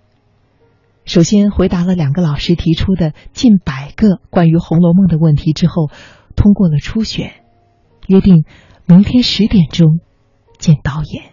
[1.06, 5.88] 首先回答了两个老师提出的近百个关于《红楼梦》的问题之后，
[6.36, 7.32] 通过了初选，
[8.06, 8.44] 约定
[8.84, 10.00] 明天十点钟
[10.58, 11.32] 见导演。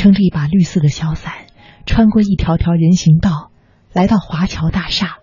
[0.00, 1.44] 撑着一把绿色的小伞，
[1.84, 3.50] 穿过一条条人行道，
[3.92, 5.18] 来到华侨大厦。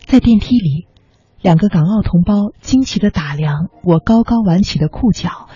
[0.00, 0.86] 在电梯里，
[1.40, 5.48] 两个港澳同胞惊奇的打量我高高挽起的裤脚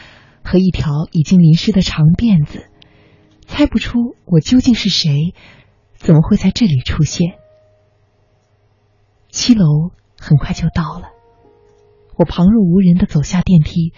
[0.42, 2.70] 和一条已经淋湿的长辫子，
[3.46, 5.34] 猜不出我究竟是谁，
[5.92, 7.34] 怎么会在这里出现？
[9.28, 9.66] 七楼
[10.18, 11.08] 很快就到了，
[12.16, 13.92] 我旁若无人的走下电梯。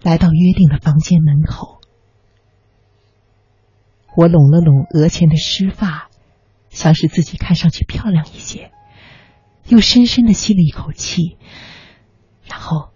[0.00, 1.77] 来到约定的房间门口，
[4.16, 6.10] 我拢了拢额前的湿发，
[6.70, 8.72] 想使自己看上去漂亮一些，
[9.68, 11.36] 又深深的吸了一口气，
[12.48, 12.88] 然后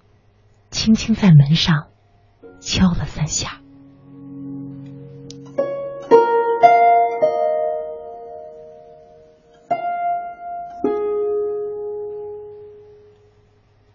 [0.70, 1.88] 轻轻在门上
[2.60, 3.60] 敲了三下。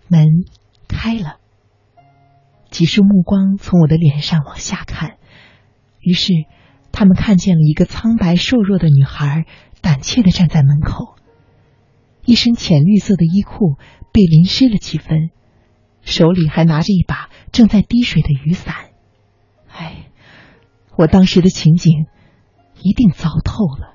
[0.08, 0.46] 门
[0.88, 1.40] 开了。
[2.70, 5.18] 几束目光从我的脸上往下看，
[6.00, 6.32] 于是
[7.00, 9.46] 他们看见了一个苍白瘦弱的女孩，
[9.84, 11.14] 胆怯的站在门口，
[12.26, 13.76] 一身浅绿色的衣裤
[14.12, 15.30] 被淋湿了几分，
[16.02, 18.74] 手里还拿着一把正在滴水的雨伞。
[19.70, 20.08] 哎，
[20.98, 22.08] 我当时的情景
[22.82, 23.94] 一定糟透了。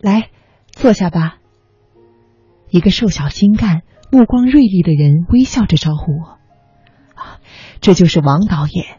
[0.00, 0.28] 来
[0.70, 1.41] 坐下吧。
[2.72, 6.38] 一个瘦小精干、目光锐利的人微笑着招呼我。
[7.14, 7.38] 啊，
[7.82, 8.98] 这就是王导演。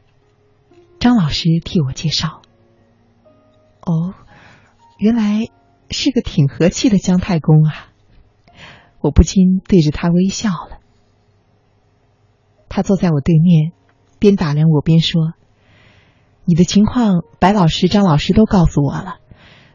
[0.99, 2.43] 张老师替我介绍。
[3.81, 4.13] 哦，
[4.99, 5.47] 原来
[5.89, 7.89] 是个挺和气的姜太公啊！
[9.01, 10.77] 我不禁对着他微笑了。
[12.69, 13.71] 他坐在我对面，
[14.19, 15.33] 边打量我边说
[16.45, 19.17] ：“你的情况，白老师、张老师都告诉我了。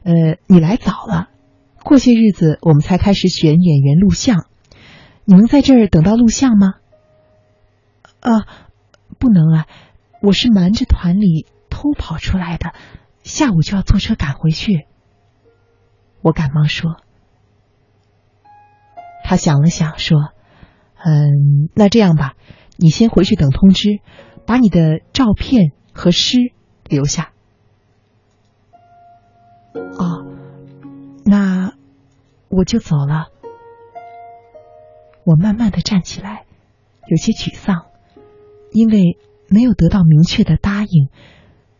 [0.05, 1.30] 呃，你来早了，
[1.85, 4.47] 过些日子我们才开始选演员录像。
[5.24, 6.74] 你能在这儿等到录像吗？”
[8.20, 8.47] 啊，
[9.18, 9.66] 不能啊！
[10.20, 12.72] 我是瞒着团里偷跑出来的。
[13.22, 14.87] 下午就要坐车赶回去。
[16.22, 16.97] 我赶忙说。
[19.22, 20.33] 他想了想说
[21.05, 22.35] ：“嗯，那这样吧，
[22.76, 24.01] 你先回去等通知，
[24.47, 26.39] 把你的照片和诗
[26.89, 27.33] 留下。”
[29.74, 30.26] 哦，
[31.31, 31.74] 那
[32.49, 33.29] 我就走了。
[35.24, 36.47] 我慢慢的站起来，
[37.07, 37.85] 有些沮丧，
[38.72, 39.18] 因为
[39.49, 41.09] 没有得到明确的答应，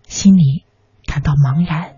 [0.07, 0.65] 心里。
[1.07, 1.97] 感到茫然。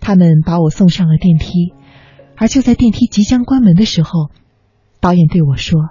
[0.00, 1.72] 他们把我送上了电梯，
[2.36, 4.30] 而就在电梯即将关门的时候，
[4.98, 5.90] 导演对我说：“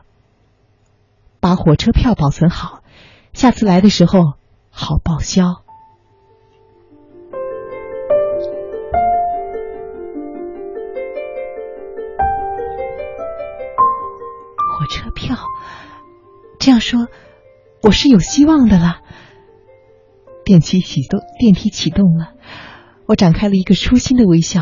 [1.40, 2.84] 把火车票保存好，
[3.32, 4.34] 下次来的时候
[4.70, 5.64] 好报销。”
[14.86, 15.38] 车票，
[16.60, 17.08] 这样说，
[17.82, 19.00] 我是有希望的了。
[20.44, 22.34] 电梯启动，电梯启动了，
[23.08, 24.62] 我展开了一个初心的微笑，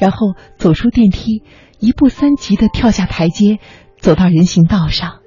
[0.00, 1.42] 然后走出电梯，
[1.78, 3.58] 一步三级的跳下台阶，
[3.98, 5.20] 走到人行道上。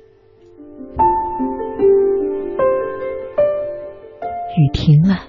[4.57, 5.19] 雨停了，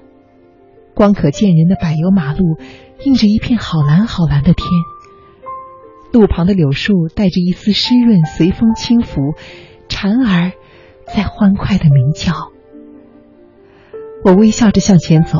[0.94, 2.58] 光可见人的柏油马路
[3.04, 4.66] 映着一片好蓝好蓝的天，
[6.12, 9.34] 路旁的柳树带着一丝湿润，随风轻拂，
[9.88, 10.52] 蝉儿
[11.14, 12.32] 在欢快的鸣叫。
[14.24, 15.38] 我微笑着向前走，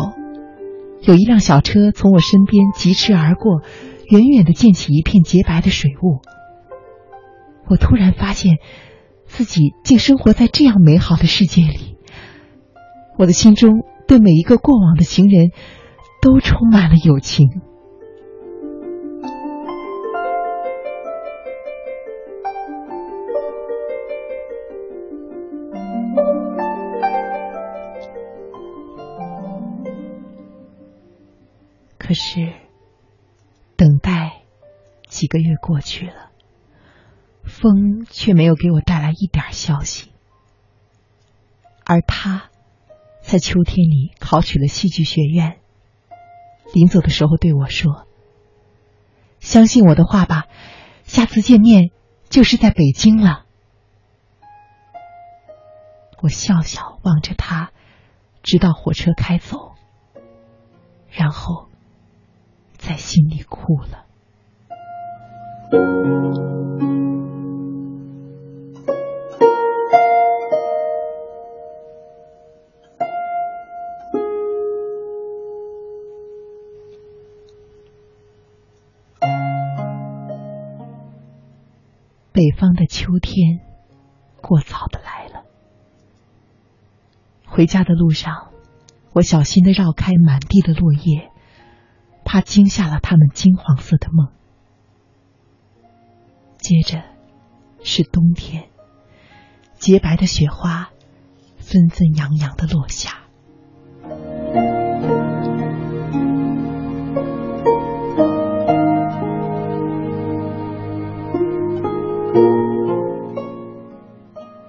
[1.03, 3.63] 有一辆小车从我身边疾驰而过，
[4.09, 6.21] 远远的溅起一片洁白的水雾。
[7.69, 8.57] 我突然发现
[9.27, 11.97] 自己竟生活在这样美好的世界里，
[13.19, 15.51] 我的心中对每一个过往的情人
[16.23, 17.49] 都充满了友情。
[32.11, 32.53] 可是，
[33.77, 34.43] 等待
[35.07, 36.33] 几个月过去了，
[37.45, 40.11] 风却没有给我带来一点消息。
[41.85, 42.51] 而他，
[43.23, 45.61] 在秋天里考取了戏剧学院，
[46.75, 48.09] 临走的时候对我说
[49.39, 50.49] ：“相信我的话吧，
[51.05, 51.93] 下次见面
[52.29, 53.45] 就是在北京了。”
[56.23, 57.71] 我笑笑望着他，
[58.43, 59.77] 直到火车开走，
[61.09, 61.70] 然后。
[62.81, 64.07] 在心里哭了。
[82.33, 83.61] 北方的秋天
[84.41, 85.45] 过早的来了。
[87.47, 88.51] 回家的路上，
[89.13, 91.30] 我小心的绕开满地的落叶。
[92.33, 94.29] 怕惊吓了他们金黄色的梦。
[96.59, 97.03] 接着
[97.83, 98.69] 是冬天，
[99.75, 100.91] 洁白的雪花
[101.59, 103.25] 纷纷扬扬的落下。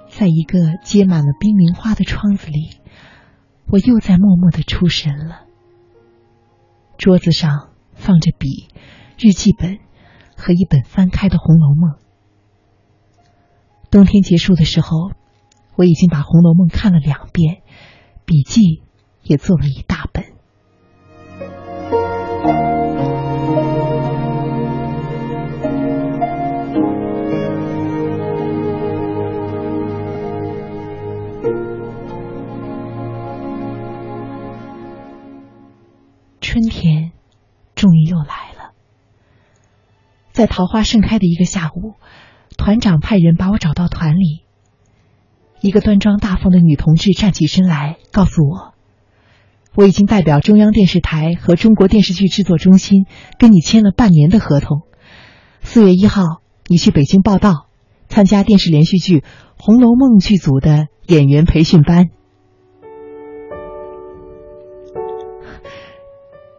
[0.10, 2.80] 在一个结满了冰凌花的窗子里，
[3.68, 5.51] 我又在默默的出神了。
[7.02, 8.68] 桌子上放着笔、
[9.18, 9.80] 日记本
[10.38, 11.96] 和一本翻开的《红楼梦》。
[13.90, 15.10] 冬天结束的时候，
[15.76, 17.64] 我已经把《红楼梦》看了两遍，
[18.24, 18.84] 笔记
[19.24, 20.26] 也做了一大本。
[40.42, 41.94] 在桃花盛开的一个下午，
[42.58, 44.42] 团长派人把我找到团里。
[45.62, 48.74] 一个端庄大方的女同志站起身来，告诉我
[49.78, 53.06] ：“我已经代表中央电视台和中国电视剧制作中心
[53.38, 54.82] 跟你签了半年的合同。
[55.62, 56.24] 四月一号，
[56.66, 57.68] 你去北京报道，
[58.10, 59.20] 参加电视连续剧
[59.60, 62.10] 《红楼梦》剧组的演员培训班。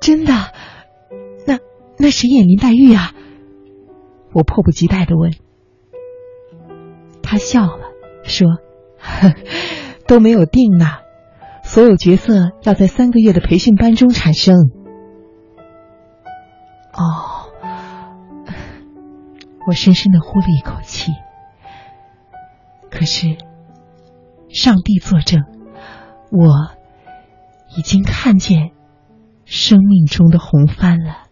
[0.00, 0.32] 真的？
[1.48, 1.58] 那
[1.98, 3.12] 那谁演林黛玉啊？
[4.32, 5.32] 我迫不及待的问。
[7.22, 7.92] 他笑了，
[8.24, 8.48] 说
[8.98, 9.34] ：“呵
[10.06, 10.86] 都没有定呢，
[11.62, 14.54] 所有角色要在三个月的培训班中产生。”
[16.92, 17.50] 哦，
[19.66, 21.10] 我深深的呼了一口气。
[22.90, 23.38] 可是，
[24.50, 25.40] 上帝作证，
[26.30, 26.70] 我
[27.74, 28.72] 已经看见
[29.46, 31.28] 生命中的红帆了。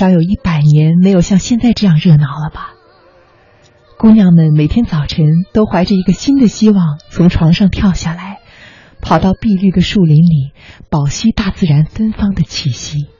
[0.00, 2.72] 少有一百年没有像现在这样热闹了吧？
[3.98, 8.40] 姑娘们每天早晨都怀着一个新的希望从床上跳下来，
[9.02, 10.52] 跑到碧绿的树林里，
[10.88, 13.10] 饱吸大自然芬芳的气息。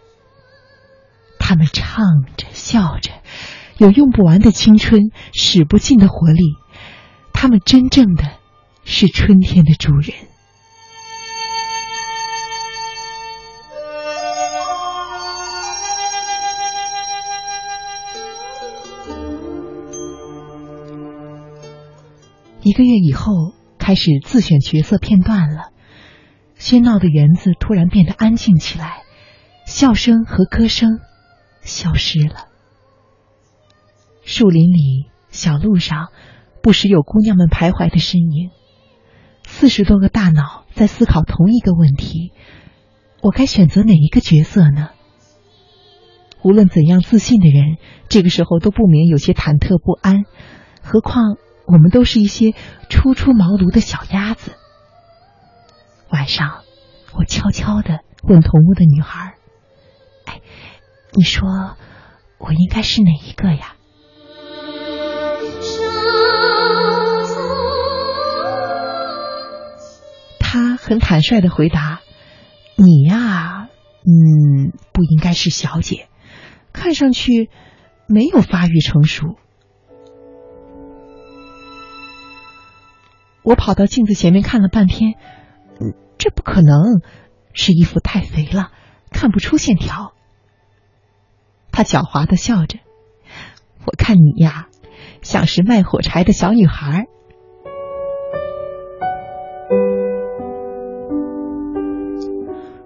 [1.39, 2.07] 她们唱
[2.39, 3.11] 着笑着，
[3.76, 6.55] 有用不完的青春，使不尽的活力。
[7.35, 8.24] 她们真正的
[8.85, 10.14] 是春天的主人。
[22.81, 25.72] 个月以后，开始自选角色片段了。
[26.59, 29.03] 喧闹的园子突然变得安静起来，
[29.66, 30.99] 笑声和歌声
[31.61, 32.47] 消失了。
[34.24, 36.09] 树林里、小路上，
[36.62, 38.51] 不时有姑娘们徘徊的身影。
[39.45, 42.33] 四十多个大脑在思考同一个问题：
[43.20, 44.91] 我该选择哪一个角色呢？
[46.43, 47.76] 无论怎样自信的人，
[48.09, 50.24] 这个时候都不免有些忐忑不安。
[50.83, 51.37] 何况
[51.67, 52.55] 我们都是一些
[52.89, 54.53] 初出茅庐的小鸭子。
[56.11, 56.63] 晚上，
[57.13, 59.35] 我悄悄的问同屋的女孩
[60.27, 60.41] ：“哎，
[61.13, 61.77] 你说
[62.39, 63.77] 我应该是哪一个呀？”
[70.41, 72.01] 她很坦率的回答
[72.75, 73.69] ：“你呀，
[74.03, 76.09] 嗯，不应该是小姐，
[76.73, 77.51] 看上去
[78.09, 79.37] 没有发育成熟。”
[83.43, 85.14] 我跑到镜子前面看了半天，
[86.18, 87.01] 这不可能，
[87.53, 88.70] 是衣服太肥了，
[89.11, 90.12] 看不出线条。
[91.72, 92.78] 他狡猾的笑着，
[93.86, 94.68] 我看你呀，
[95.22, 97.07] 像是卖火柴的小女孩。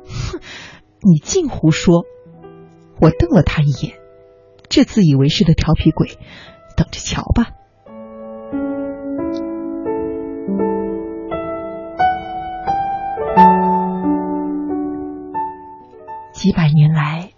[0.06, 0.40] 哼，
[1.00, 2.04] 你净胡说！
[3.00, 3.96] 我瞪了他一眼，
[4.68, 6.16] 这自以为是的调皮鬼，
[6.76, 7.50] 等着瞧吧。
[16.44, 17.30] 几百年来，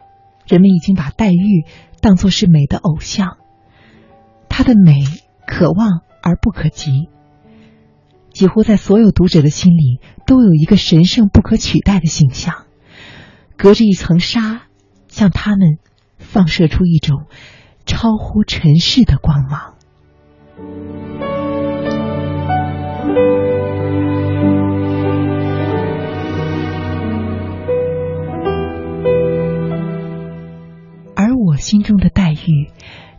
[0.48, 1.64] 人们已经把黛玉
[2.00, 3.36] 当作是美的偶像，
[4.48, 5.04] 她的美
[5.46, 7.08] 可望而不可及，
[8.32, 12.64] 几乎在所有读者的心里都有一个神圣不可取代的形象，
[13.56, 14.62] 隔着一层纱，
[15.06, 15.78] 向他们
[16.18, 17.26] 放射出一种
[17.84, 19.75] 超乎尘世的光芒。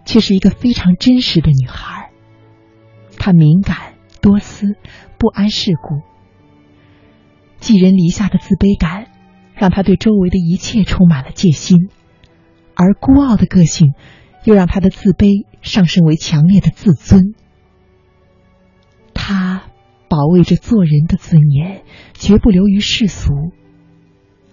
[0.08, 2.12] 却是一个非常真实的女孩。
[3.18, 4.78] 她敏感、多思、
[5.20, 6.02] 不谙世故，
[7.60, 9.08] 寄人篱下的自卑感，
[9.54, 11.90] 让她对周围的一切充满了戒心；
[12.74, 13.94] 而孤傲的个性，
[14.46, 17.36] 又让她的自卑上升为强烈的自尊。
[19.14, 19.64] 她
[20.08, 21.84] 保卫着做人的尊严，
[22.14, 23.34] 绝不流于世俗。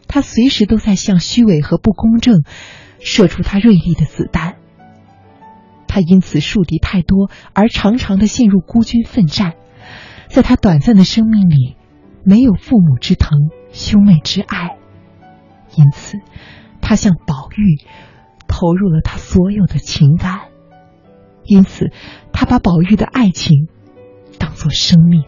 [0.09, 2.43] 她随时都在向虚伪和不公正
[2.99, 4.57] 射出她锐利的子弹。
[5.95, 9.55] 他因此树敌太多，而常常的陷入孤军奋战。
[10.26, 11.76] 在他短暂的生命里，
[12.24, 13.38] 没有父母之疼、
[13.70, 14.76] 兄妹之爱，
[15.76, 16.18] 因此，
[16.80, 17.78] 他向宝玉，
[18.49, 20.49] 投入了他所有的情感，
[21.45, 21.92] 因此
[22.32, 23.68] 他把宝玉的爱情
[24.40, 25.22] 当作生命。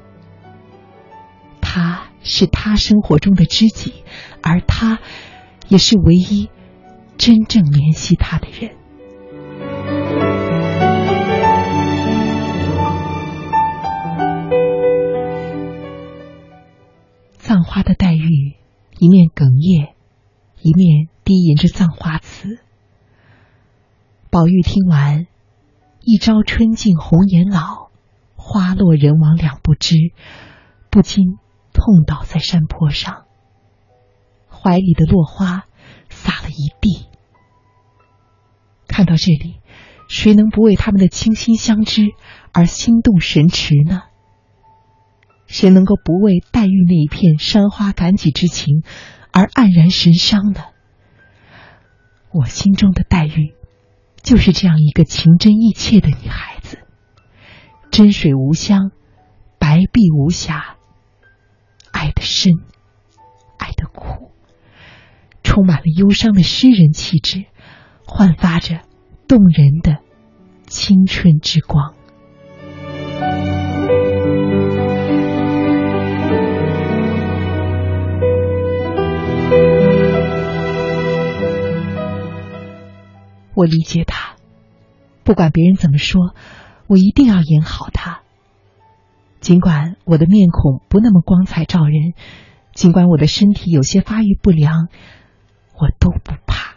[1.61, 4.03] 他是他生活中的知己，
[4.43, 4.99] 而他
[5.69, 6.51] 也是唯一
[7.17, 8.75] 真正怜惜他的人。
[17.47, 18.57] 葬花的黛玉
[18.99, 19.95] 一面哽咽，
[20.61, 22.59] 一面低吟着葬花词。
[24.31, 25.29] 宝玉听完
[26.03, 27.93] ，“一朝春尽红颜老，
[28.35, 29.95] 花落人亡两不知”，
[30.91, 31.37] 不禁
[31.73, 33.27] 痛倒在山坡上，
[34.51, 35.67] 怀里的落花
[36.09, 37.07] 洒了一地。
[38.89, 39.61] 看到这里，
[40.09, 42.09] 谁能不为他们的倾心相知
[42.53, 44.03] 而心动神驰呢？
[45.47, 48.83] 谁能够不为黛玉那一片山花感己之情
[49.33, 50.61] 而黯然神伤呢？
[52.31, 53.55] 我心中的黛玉，
[54.23, 56.79] 就是这样一个情真意切的女孩子，
[57.91, 58.91] 真水无香，
[59.59, 60.77] 白璧无瑕，
[61.93, 62.53] 爱的深，
[63.59, 64.33] 爱的苦，
[65.43, 67.47] 充满了忧伤的诗人气质，
[68.07, 68.83] 焕发着
[69.27, 69.99] 动人的
[70.67, 71.96] 青春之光。
[83.57, 84.37] 我理解他，
[85.25, 86.35] 不管别人怎么说，
[86.87, 88.21] 我一定要演好他。
[89.41, 92.13] 尽管我的面孔不那么光彩照人，
[92.75, 94.89] 尽管我的身体有些发育不良，
[95.73, 96.77] 我都不怕。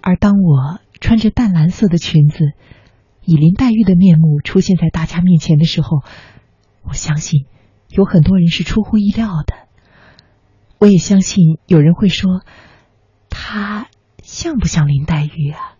[0.00, 2.52] 而当我穿着淡蓝色的裙子，
[3.22, 6.02] 以林黛玉的面目出现在大家面前的时候，
[6.88, 7.46] 我相信
[7.88, 9.54] 有很多人是出乎意料的。
[10.78, 12.42] 我也相信有人会说，
[13.30, 13.88] 他
[14.22, 15.76] 像不像林黛玉啊？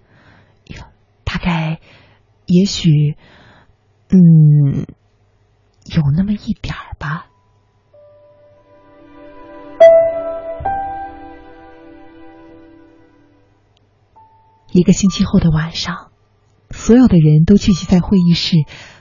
[1.25, 1.81] 大概，
[2.47, 3.17] 也许，
[4.09, 4.87] 嗯，
[5.85, 7.27] 有那么一点儿吧。
[14.71, 16.13] 一个星期后的晚上，
[16.71, 18.57] 所有的人都聚集在会议室，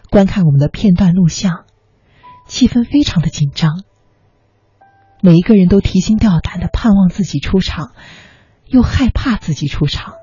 [0.10, 1.66] 观看我们的片段录像。
[2.46, 3.84] 气氛非常的紧张，
[5.22, 7.94] 每一个人都提心吊胆的盼望自己出场，
[8.68, 10.14] 又害怕自己出场。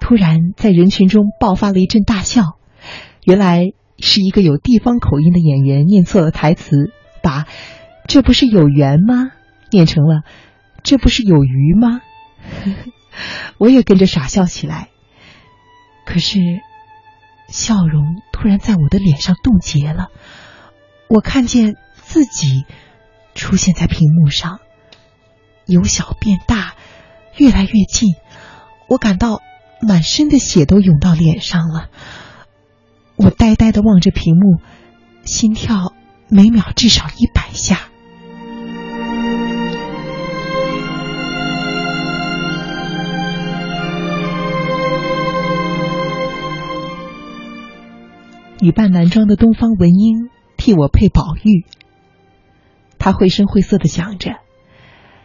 [0.00, 2.58] 突然，在人群中爆发了一阵大笑，
[3.24, 6.92] 原来是一个有地方口音的演员念错了台词，
[7.22, 7.46] 把
[8.08, 9.30] “这不是有缘吗”
[9.70, 10.22] 念成了
[10.82, 12.00] “这不是有鱼吗”，
[13.58, 14.88] 我也跟着傻笑起来。
[16.04, 16.38] 可是。
[17.50, 20.08] 笑容突然在我的脸上冻结了，
[21.08, 22.66] 我看见自己
[23.34, 24.60] 出现在屏幕上，
[25.66, 26.74] 由小变大，
[27.38, 28.14] 越来越近，
[28.88, 29.40] 我感到
[29.80, 31.88] 满身的血都涌到脸上了。
[33.16, 34.60] 我呆呆的望着屏幕，
[35.24, 35.94] 心跳
[36.28, 37.88] 每秒至少一百下。
[48.60, 50.28] 女扮男装的东方文英
[50.68, 51.64] 替我配宝玉，
[52.98, 54.36] 他绘声绘色的讲着：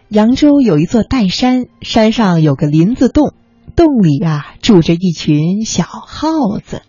[0.07, 3.33] 扬州有一座岱山，山上有个林子洞，
[3.75, 6.29] 洞里啊住着一群小耗
[6.63, 6.81] 子。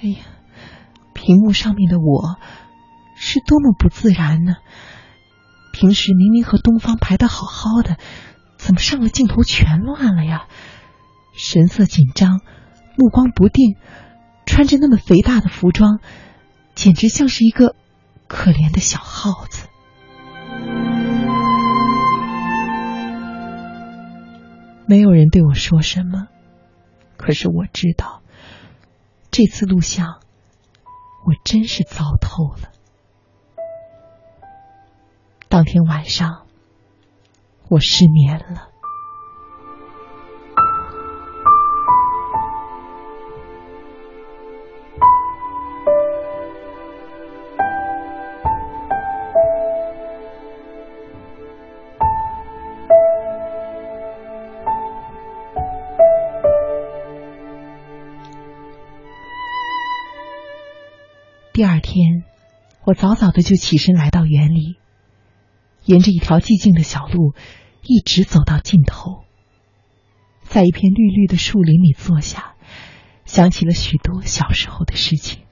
[0.00, 0.16] 哎呀，
[1.12, 2.36] 屏幕上面的我
[3.16, 4.54] 是多么不自然呢！
[5.74, 7.98] 平时明明和东方排的好好的，
[8.56, 10.46] 怎么上了镜头全乱了呀？
[11.36, 12.40] 神色紧张，
[12.96, 13.76] 目光不定。
[14.46, 16.00] 穿着那么肥大的服装，
[16.74, 17.74] 简直像是一个
[18.26, 19.68] 可怜的小耗子。
[24.86, 26.28] 没有人对我说什么，
[27.16, 28.22] 可是我知道，
[29.30, 30.20] 这次录像，
[31.24, 32.70] 我真是糟透了。
[35.48, 36.46] 当天晚上，
[37.70, 38.73] 我失眠了。
[61.54, 62.24] 第二天，
[62.82, 64.74] 我早早的就起身来到园里，
[65.84, 67.32] 沿着一条寂静的小路，
[67.84, 69.22] 一直走到尽头，
[70.42, 72.54] 在一片绿绿的树林里坐下，
[73.24, 75.42] 想起了许多小时候的事情。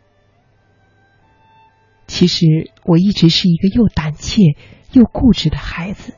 [2.09, 4.57] 其实我一直是一个又胆怯
[4.91, 6.15] 又固执的孩子。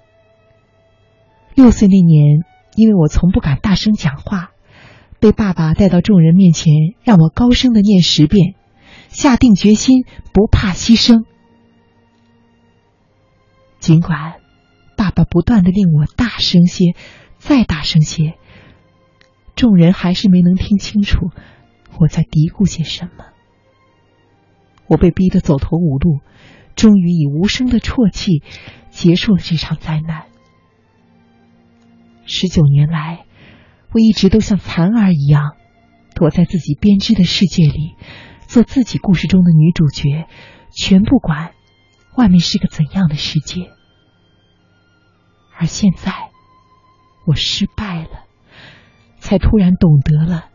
[1.54, 2.40] 六岁那年，
[2.74, 4.52] 因为我从不敢大声讲话，
[5.20, 6.72] 被爸爸带到众人面前，
[7.02, 8.54] 让我高声的念十遍，
[9.14, 11.24] 下定决心不怕牺牲。
[13.78, 14.34] 尽管
[14.96, 16.96] 爸爸不断的令我大声些，
[17.38, 18.34] 再大声些，
[19.54, 21.30] 众人还是没能听清楚
[22.00, 23.26] 我在嘀咕些什么。
[24.88, 26.18] 我被逼得走投无路，
[26.74, 28.42] 终于以无声的啜泣
[28.90, 30.24] 结束了这场灾难。
[32.26, 33.26] 十九年来，
[33.92, 35.52] 我一直都像蚕儿一样，
[36.16, 37.94] 躲在自己编织的世界里，
[38.54, 40.28] 做自己故事中的女主角，
[40.70, 41.54] 全不管
[42.14, 43.72] 外面是个怎样的世界。
[45.58, 46.30] 而现在，
[47.26, 48.10] 我失败了，
[49.18, 50.50] 才突然懂得了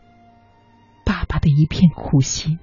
[1.04, 2.58] 爸爸的一片苦心。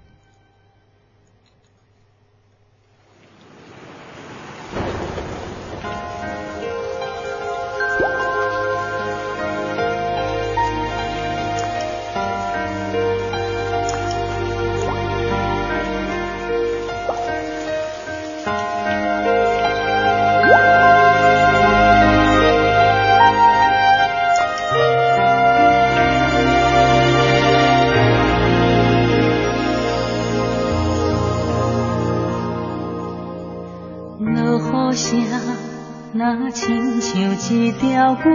[38.07, 38.29] 一条歌，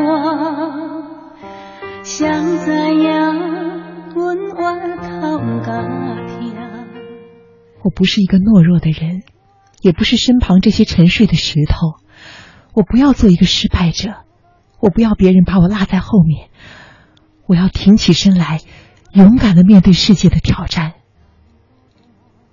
[2.04, 3.08] 谁知影
[4.14, 5.72] 阮越头甲
[6.26, 6.54] 听。
[7.82, 9.22] 我不是一个懦弱的人，
[9.80, 11.94] 也不是身旁这些沉睡的石头。
[12.74, 14.14] 我不要做一个失败者，
[14.78, 16.50] 我不要别人把我落在后面。
[17.46, 18.60] 我要挺起身来，
[19.14, 20.92] 勇敢的面对世界的挑战。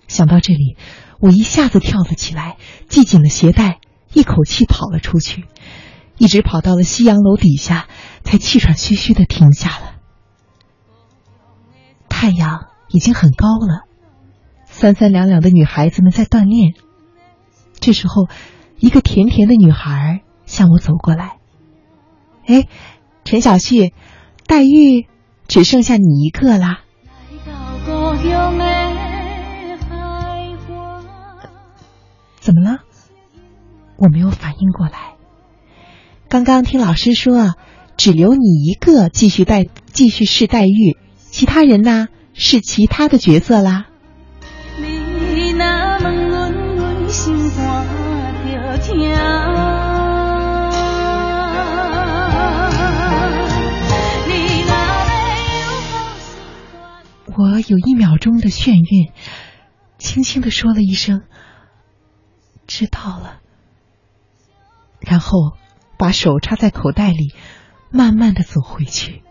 [0.08, 0.78] 想到这里，
[1.20, 2.56] 我一下子跳了起来，
[2.88, 3.80] 系紧了鞋带，
[4.14, 5.44] 一口气跑了出去，
[6.20, 7.88] 一直跑到了夕阳楼底下，
[8.24, 9.96] 才气喘吁吁的停下了。
[12.10, 13.88] 太阳已经很高了，
[14.66, 16.74] 三三两两的女孩子们在锻炼。
[17.80, 18.28] 这时候，
[18.78, 21.38] 一个甜甜的女孩向我走过来。
[22.46, 22.68] 哎，
[23.24, 23.94] 陈小旭，
[24.46, 25.08] 黛玉
[25.48, 26.82] 只剩下你一个啦。
[32.42, 32.80] 怎么了？
[33.96, 35.16] 我没有反应过来。
[36.30, 37.56] 刚刚听老师说，
[37.98, 40.96] 只留你一个继续待继续试黛玉，
[41.32, 43.88] 其他人呢是其他的角色啦。
[57.36, 59.12] 我有一秒钟的眩晕，
[59.98, 61.24] 轻轻的说了一声
[62.68, 63.40] “知道了”，
[65.02, 65.54] 然后
[66.00, 67.34] 把手插在口袋里，
[67.92, 69.22] 慢慢的走回去。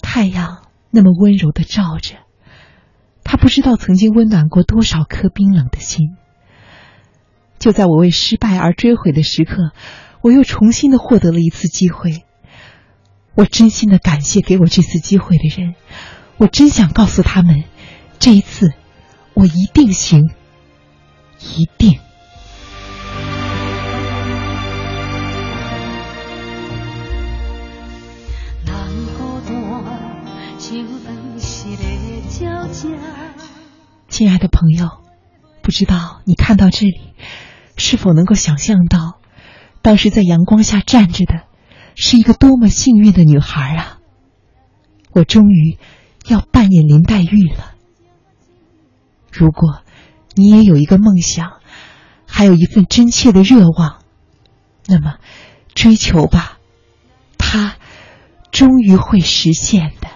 [0.00, 0.58] 太阳
[0.90, 2.14] 那么温柔的照着，
[3.24, 6.16] 他不知道曾经温暖过多少颗冰冷的心。
[7.58, 9.72] 就在我为失败而追悔的时刻，
[10.22, 12.24] 我又重新的获得了一次机会。
[13.34, 15.74] 我真心的感谢给我这次机会的人，
[16.36, 17.64] 我真想告诉他们，
[18.18, 18.72] 这一次
[19.34, 20.30] 我一定行，
[21.56, 21.98] 一定。
[34.08, 34.90] 亲爱的朋友，
[35.62, 37.14] 不知道你看到这里，
[37.76, 39.18] 是否能够想象到，
[39.80, 41.44] 当时在阳光下站着的，
[42.02, 43.98] 是一个多么幸运的女孩啊！
[45.12, 45.76] 我终于
[46.26, 47.74] 要扮演林黛玉了。
[49.30, 49.82] 如果
[50.34, 51.60] 你也有一个梦想，
[52.26, 53.98] 还有一份真切的热望，
[54.86, 55.16] 那么
[55.74, 56.58] 追求吧，
[57.36, 57.76] 它
[58.50, 60.08] 终于会实现的。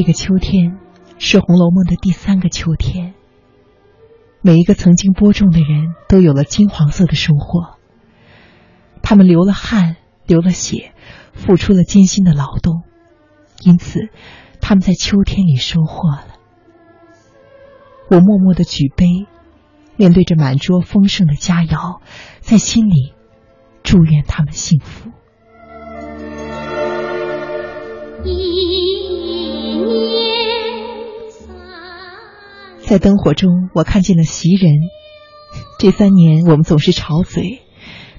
[0.00, 0.78] 这个秋天
[1.18, 3.12] 是《红楼梦》的第三个秋天。
[4.40, 7.76] 每一个曾经播种的人都有了金黄色的收获，
[9.02, 10.94] 他们流了汗，流了血，
[11.34, 12.82] 付出了艰辛的劳动，
[13.62, 14.00] 因此
[14.62, 16.28] 他们在秋天里收获了。
[18.08, 19.04] 我默默的举杯，
[19.96, 22.00] 面对着满桌丰盛的佳肴，
[22.40, 23.12] 在心里
[23.82, 25.10] 祝愿他们幸福。
[28.24, 29.09] 一
[32.90, 34.72] 在灯火中，我看见了袭人。
[35.78, 37.62] 这三年，我们总是吵嘴。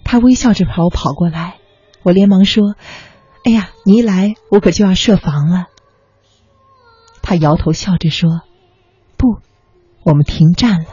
[0.06, 1.58] 他微笑着朝我跑过来，
[2.04, 2.78] 我连忙说
[3.44, 5.66] ：“哎呀，你一来，我可就要设防了。”
[7.22, 8.44] 他摇头笑着说
[9.20, 9.42] ：“不，
[10.04, 10.88] 我们停战了。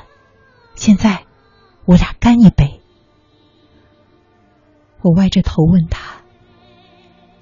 [0.74, 1.22] 现在，
[1.84, 2.80] 我俩干一杯。”
[5.02, 6.16] 我歪着头问他：“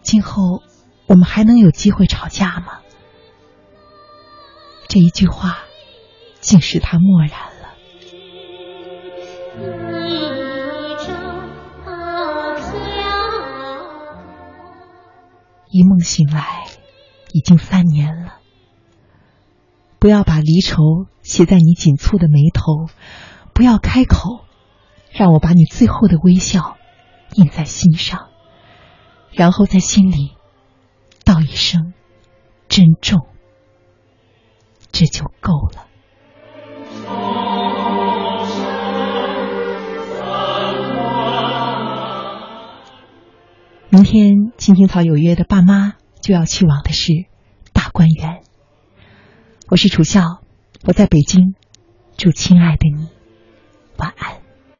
[0.05, 0.62] 今后
[1.07, 2.80] 我们还能有机会吵架吗？”
[4.87, 5.61] 这一句话，
[6.47, 7.74] 竟使他默然了。
[15.68, 16.68] 一梦醒来，
[17.32, 18.38] 已经三年了。
[19.99, 22.86] 不要把离愁写在你紧蹙的眉头，
[23.53, 24.44] 不要开口，
[25.11, 26.76] 让我把你最后的微笑
[27.34, 28.28] 印在心上，
[29.32, 30.36] 然后在心里
[31.24, 31.92] 道一声
[32.68, 33.26] 珍重，
[34.92, 35.86] 这就够了。
[43.89, 47.12] 明天青青草有约的爸妈就要去往的是
[47.72, 48.41] 大观园。
[49.68, 50.43] 我是楚笑
[50.84, 51.55] 我在北京
[52.16, 53.09] 祝亲爱的你
[53.97, 54.45] 晚安。